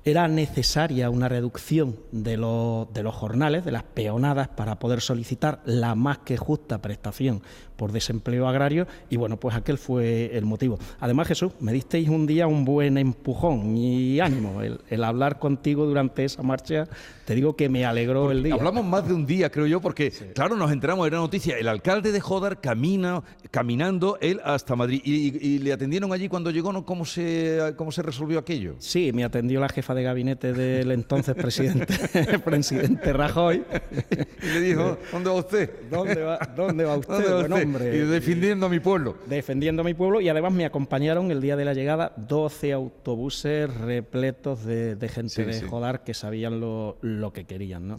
Era 0.05 0.27
necesaria 0.27 1.09
una 1.09 1.29
reducción 1.29 1.95
de 2.11 2.37
los, 2.37 2.93
de 2.93 3.03
los 3.03 3.15
jornales, 3.15 3.63
de 3.63 3.71
las 3.71 3.83
peonadas, 3.83 4.49
para 4.49 4.79
poder 4.79 5.01
solicitar 5.01 5.61
la 5.65 5.95
más 5.95 6.19
que 6.19 6.37
justa 6.37 6.81
prestación 6.81 7.41
por 7.75 7.91
desempleo 7.91 8.47
agrario 8.47 8.87
y 9.09 9.17
bueno, 9.17 9.37
pues 9.37 9.55
aquel 9.55 9.77
fue 9.77 10.37
el 10.37 10.45
motivo. 10.45 10.79
Además, 10.99 11.27
Jesús, 11.27 11.53
me 11.59 11.73
disteis 11.73 12.09
un 12.09 12.25
día 12.25 12.47
un 12.47 12.65
buen 12.65 12.97
empujón 12.97 13.75
y 13.75 14.19
ánimo. 14.19 14.61
El, 14.61 15.03
hablar 15.03 15.37
contigo 15.37 15.85
durante 15.85 16.23
esa 16.23 16.43
marcha, 16.43 16.87
te 17.25 17.35
digo 17.35 17.55
que 17.55 17.67
me 17.67 17.85
alegró 17.85 18.31
el 18.31 18.41
día. 18.41 18.53
Hablamos 18.53 18.85
más 18.85 19.05
de 19.07 19.13
un 19.13 19.25
día, 19.25 19.49
creo 19.49 19.67
yo, 19.67 19.81
porque 19.81 20.11
claro, 20.33 20.55
nos 20.55 20.71
enteramos 20.71 21.05
de 21.05 21.11
la 21.11 21.17
noticia. 21.17 21.57
El 21.57 21.67
alcalde 21.67 22.11
de 22.11 22.21
Jodar 22.21 22.61
camina, 22.61 23.21
caminando 23.51 24.17
él 24.21 24.39
hasta 24.45 24.75
Madrid 24.75 25.01
y, 25.03 25.59
le 25.59 25.73
atendieron 25.73 26.11
allí 26.13 26.29
cuando 26.29 26.51
llegó, 26.51 26.71
¿no? 26.71 26.85
¿Cómo 26.85 27.05
se, 27.05 27.73
¿Cómo 27.75 27.91
se 27.91 28.01
resolvió 28.01 28.39
aquello? 28.39 28.75
Sí, 28.79 29.11
me 29.13 29.23
atendió 29.23 29.59
la 29.59 29.69
jefa 29.69 29.92
de 29.93 30.03
gabinete 30.03 30.53
del 30.53 30.91
entonces 30.91 31.35
presidente, 31.35 31.93
presidente 32.45 33.13
Rajoy. 33.13 33.63
y 34.41 34.45
le 34.45 34.59
dijo, 34.61 34.97
¿dónde 35.11 35.29
va 35.29 35.35
usted? 35.35 35.69
¿Dónde 35.89 36.21
va, 36.21 36.39
dónde 36.55 36.85
va 36.85 36.97
usted? 36.97 37.93
Y 37.93 37.99
defendiendo 37.99 38.65
a 38.65 38.69
mi 38.69 38.79
pueblo. 38.79 39.17
Defendiendo 39.25 39.81
a 39.81 39.85
mi 39.85 39.93
pueblo 39.93 40.21
y 40.21 40.29
además 40.29 40.53
me 40.53 40.65
acompañaron 40.65 41.31
el 41.31 41.41
día 41.41 41.55
de 41.55 41.65
la 41.65 41.73
llegada 41.73 42.13
12 42.17 42.73
autobuses 42.73 43.73
repletos 43.73 44.65
de, 44.65 44.97
gente 45.13 45.45
de 45.45 45.61
Jodar 45.61 46.03
que 46.03 46.13
sabían 46.13 46.59
lo, 46.59 47.31
que 47.33 47.45
querían. 47.45 47.87
¿no? 47.87 47.97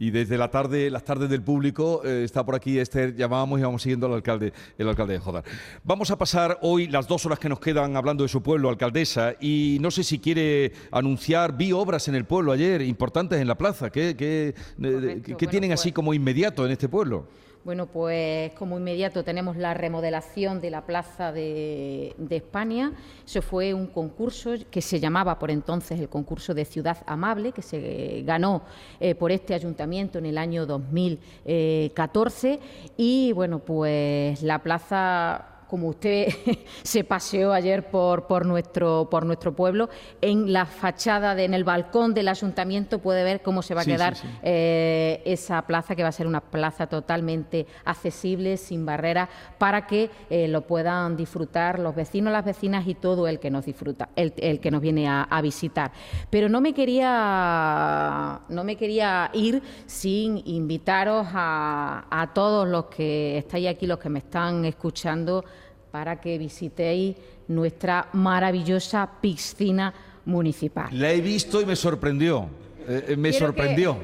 Y 0.00 0.10
desde 0.10 0.38
la 0.38 0.50
tarde, 0.50 0.90
las 0.90 1.04
tardes 1.04 1.28
del 1.28 1.42
público, 1.42 2.00
eh, 2.06 2.22
está 2.24 2.42
por 2.42 2.54
aquí 2.54 2.78
Esther, 2.78 3.14
llamábamos 3.14 3.60
y 3.60 3.62
vamos 3.62 3.82
siguiendo 3.82 4.06
al 4.06 4.14
alcalde, 4.14 4.50
el 4.78 4.88
alcalde 4.88 5.12
de 5.12 5.18
Jodar. 5.18 5.44
Vamos 5.84 6.10
a 6.10 6.16
pasar 6.16 6.58
hoy 6.62 6.88
las 6.88 7.06
dos 7.06 7.26
horas 7.26 7.38
que 7.38 7.50
nos 7.50 7.60
quedan 7.60 7.94
hablando 7.96 8.22
de 8.22 8.28
su 8.30 8.42
pueblo, 8.42 8.70
alcaldesa, 8.70 9.34
y 9.38 9.76
no 9.82 9.90
sé 9.90 10.02
si 10.02 10.18
quiere 10.18 10.72
anunciar, 10.90 11.54
vi 11.54 11.72
obras 11.72 12.08
en 12.08 12.14
el 12.14 12.24
pueblo 12.24 12.50
ayer 12.50 12.80
importantes 12.80 13.42
en 13.42 13.46
la 13.46 13.58
plaza, 13.58 13.90
¿qué, 13.90 14.16
qué, 14.16 14.54
eh, 14.82 15.46
tienen 15.50 15.72
así 15.72 15.90
pues 15.90 15.96
como 15.96 16.14
inmediato 16.14 16.64
en 16.64 16.72
este 16.72 16.88
pueblo? 16.88 17.26
Bueno, 17.62 17.86
pues 17.86 18.52
como 18.54 18.78
inmediato 18.78 19.22
tenemos 19.22 19.54
la 19.54 19.74
remodelación 19.74 20.62
de 20.62 20.70
la 20.70 20.86
Plaza 20.86 21.30
de, 21.30 22.14
España. 22.30 22.92
Eso 23.26 23.42
fue 23.42 23.74
un 23.74 23.86
concurso 23.86 24.54
que 24.70 24.80
se 24.80 24.98
llamaba 24.98 25.38
por 25.38 25.50
entonces 25.50 26.00
el 26.00 26.08
concurso 26.08 26.54
de 26.54 26.64
Ciudad 26.64 26.96
Amable, 27.06 27.52
que 27.52 27.60
se 27.60 28.22
ganó 28.24 28.62
eh, 28.98 29.14
por 29.14 29.30
este 29.30 29.52
ayuntamiento 29.52 30.18
en 30.18 30.24
el 30.24 30.38
año 30.38 30.64
2014. 30.64 32.60
Y 32.96 33.32
bueno, 33.32 33.58
pues 33.58 34.42
la 34.42 34.60
plaza 34.60 35.59
como 35.70 35.88
usted 35.88 36.28
se 36.82 37.04
paseó 37.04 37.52
ayer 37.52 37.88
por, 37.88 38.26
por, 38.26 38.44
nuestro, 38.44 39.06
por 39.08 39.24
nuestro 39.24 39.54
pueblo, 39.54 39.88
en 40.20 40.52
la 40.52 40.66
fachada, 40.66 41.36
de, 41.36 41.44
en 41.44 41.54
el 41.54 41.62
balcón 41.62 42.12
del 42.12 42.26
ayuntamiento 42.26 42.98
puede 42.98 43.22
ver 43.22 43.40
cómo 43.40 43.62
se 43.62 43.74
va 43.74 43.82
a 43.82 43.84
quedar 43.84 44.14
eh, 44.42 45.22
esa 45.24 45.62
plaza, 45.62 45.94
que 45.94 46.02
va 46.02 46.08
a 46.08 46.12
ser 46.12 46.26
una 46.26 46.40
plaza 46.40 46.88
totalmente 46.88 47.68
accesible, 47.84 48.56
sin 48.56 48.84
barreras, 48.84 49.28
para 49.58 49.86
que 49.86 50.10
eh, 50.28 50.48
lo 50.48 50.62
puedan 50.62 51.16
disfrutar 51.16 51.78
los 51.78 51.94
vecinos, 51.94 52.32
las 52.32 52.44
vecinas 52.44 52.88
y 52.88 52.96
todo 52.96 53.28
el 53.28 53.38
que 53.38 53.50
nos 53.50 53.64
disfruta, 53.64 54.08
el, 54.16 54.32
que 54.32 54.70
nos 54.72 54.80
viene 54.80 55.08
a, 55.08 55.40
visitar. 55.40 55.92
Pero 56.28 56.48
no 56.48 56.60
me 56.60 56.74
quería, 56.74 58.40
no 58.48 58.64
me 58.64 58.76
quería 58.76 59.30
ir 59.32 59.62
sin 59.86 60.42
invitaros 60.46 61.28
a, 61.32 62.06
a 62.10 62.34
todos 62.34 62.68
los 62.68 62.86
que 62.86 63.38
estáis 63.38 63.68
aquí, 63.68 63.86
los 63.86 63.98
que 63.98 64.08
me 64.08 64.18
están 64.18 64.64
escuchando, 64.64 65.44
para 65.90 66.20
que 66.20 66.38
visitéis 66.38 67.16
nuestra 67.48 68.08
maravillosa 68.12 69.08
piscina 69.20 69.92
municipal. 70.24 70.88
La 70.92 71.12
he 71.12 71.20
visto 71.20 71.60
y 71.60 71.66
me 71.66 71.76
sorprendió. 71.76 72.48
Eh, 72.88 73.04
eh, 73.08 73.16
me 73.16 73.32
sorprendió. 73.32 73.96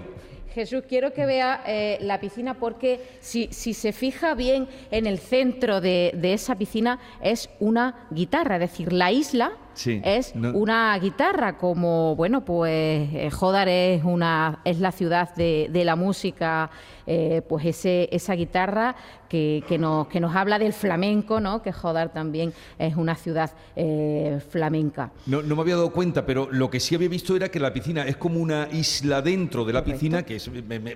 Jesús, 0.54 0.84
quiero 0.88 1.12
que 1.12 1.26
vea 1.26 1.62
eh, 1.66 1.98
la 2.00 2.18
piscina 2.18 2.54
porque 2.54 3.18
si, 3.20 3.48
se 3.52 3.92
fija 3.92 4.34
bien 4.34 4.68
en 4.90 5.06
el 5.06 5.18
centro 5.18 5.82
de, 5.82 6.18
esa 6.22 6.56
piscina 6.56 6.98
es 7.22 7.50
una 7.60 8.06
guitarra, 8.10 8.54
es 8.56 8.70
decir, 8.70 8.90
la 8.90 9.12
isla 9.12 9.52
es 9.84 10.34
una 10.34 10.98
guitarra 10.98 11.58
como, 11.58 12.16
bueno, 12.16 12.44
pues 12.44 13.34
Jodar 13.34 13.68
es, 13.68 14.04
una, 14.04 14.60
es 14.64 14.80
la 14.80 14.92
ciudad 14.92 15.34
de, 15.34 15.68
de 15.70 15.84
la 15.84 15.96
música 15.96 16.70
eh, 17.08 17.40
pues 17.48 17.64
ese, 17.64 18.08
esa 18.10 18.34
guitarra 18.34 18.96
que, 19.28 19.62
nos, 19.78 20.08
que 20.08 20.18
nos 20.18 20.34
habla 20.34 20.58
del 20.58 20.72
flamenco, 20.72 21.38
¿no? 21.40 21.62
que 21.62 21.72
Jodar 21.72 22.12
también 22.12 22.52
es 22.78 22.96
una 22.96 23.14
ciudad 23.14 23.52
eh, 23.76 24.40
flamenca. 24.48 25.12
No, 25.26 25.40
me 25.42 25.60
había 25.60 25.76
dado 25.76 25.92
cuenta, 25.92 26.26
pero 26.26 26.48
lo 26.50 26.68
que 26.68 26.80
sí 26.80 26.96
había 26.96 27.08
visto 27.08 27.36
era 27.36 27.48
que 27.48 27.60
la 27.60 27.72
piscina 27.72 28.06
es 28.06 28.16
como 28.16 28.40
una 28.40 28.68
isla 28.72 29.22
dentro 29.22 29.64
de 29.64 29.72
la 29.72 29.84
piscina, 29.84 30.24
que 30.24 30.38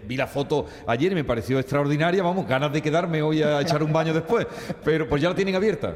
vi 0.04 0.16
la 0.16 0.26
foto 0.26 0.66
ayer 0.86 1.12
y 1.12 1.14
me 1.14 1.24
pareció 1.24 1.60
extraordinaria, 1.60 2.24
vamos, 2.24 2.46
ganas 2.46 2.72
de 2.72 2.82
quedarme 2.82 3.22
hoy 3.22 3.42
a 3.42 3.60
echar 3.60 3.82
un 3.82 3.92
baño 3.92 4.12
después, 4.12 4.48
pero 4.84 5.08
pues 5.08 5.22
ya 5.22 5.28
la 5.28 5.34
tienen 5.36 5.54
abierta. 5.54 5.94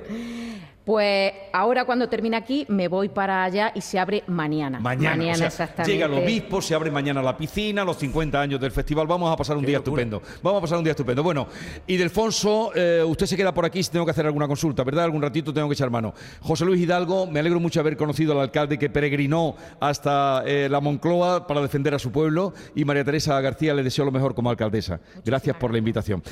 Pues 0.85 1.33
ahora 1.53 1.87
cuando 1.87 2.09
termine 2.11 2.37
aquí 2.37 2.67
me 2.69 2.89
voy 2.89 3.09
para 3.09 3.43
allá 3.43 3.73
y 3.75 3.81
se 3.81 3.99
abre 3.99 4.23
mañana. 4.27 4.81
Mañana, 4.81 5.33
exactamente. 5.33 5.91
Llega 5.91 6.07
el 6.07 6.13
obispo, 6.13 6.61
se 6.61 6.75
abre 6.75 6.91
mañana 6.91 7.23
la 7.23 7.37
piscina, 7.37 7.85
los 7.85 7.97
50 7.97 8.39
años 8.39 8.61
del 8.61 8.71
festival. 8.71 9.07
Vamos 9.07 9.33
a 9.33 9.37
pasar 9.37 9.57
un 9.57 9.65
día 9.65 9.79
estupendo. 9.79 10.21
Vamos 10.43 10.59
a 10.59 10.61
pasar 10.61 10.79
un 10.79 10.85
día 10.85 10.91
estupendo. 10.91 11.23
Bueno, 11.23 11.47
y 11.87 11.97
Delfonso, 11.97 12.73
eh, 12.75 13.03
usted 13.03 13.25
se 13.25 13.37
queda 13.37 13.55
por 13.55 13.65
aquí 13.65 13.83
si 13.83 13.91
tengo 13.91 14.05
que 14.05 14.11
hacer 14.11 14.27
alguna 14.27 14.47
consulta, 14.47 14.85
¿verdad? 14.85 15.05
Algún 15.05 15.23
ratito 15.23 15.55
tengo 15.55 15.69
que 15.69 15.75
echar 15.75 15.89
mano. 15.89 16.13
José 16.41 16.67
Luis 16.67 16.83
Hidalgo, 16.83 17.27
me 17.27 17.41
alegro 17.41 17.61
mucho 17.61 17.81
de 17.81 17.83
haber 17.83 17.97
conocido 17.97 18.33
al 18.33 18.41
alcalde 18.41 18.79
que 18.79 18.91
peregrinó 18.91 19.57
hasta 19.81 20.43
eh, 20.47 20.69
la 20.71 20.81
Moncloa 20.81 21.47
para 21.47 21.63
defender 21.63 21.95
a 21.95 21.99
su 21.99 22.13
pueblo. 22.13 22.53
Y 22.75 22.85
María 22.85 23.05
Teresa 23.05 23.41
García 23.41 23.73
le 23.73 23.83
deseo 23.83 24.05
lo 24.05 24.13
mejor 24.13 24.35
como 24.35 24.51
alcaldesa. 24.51 25.01
Gracias 25.25 25.57
por 25.57 25.73
la 25.73 25.79
invitación. 25.79 26.23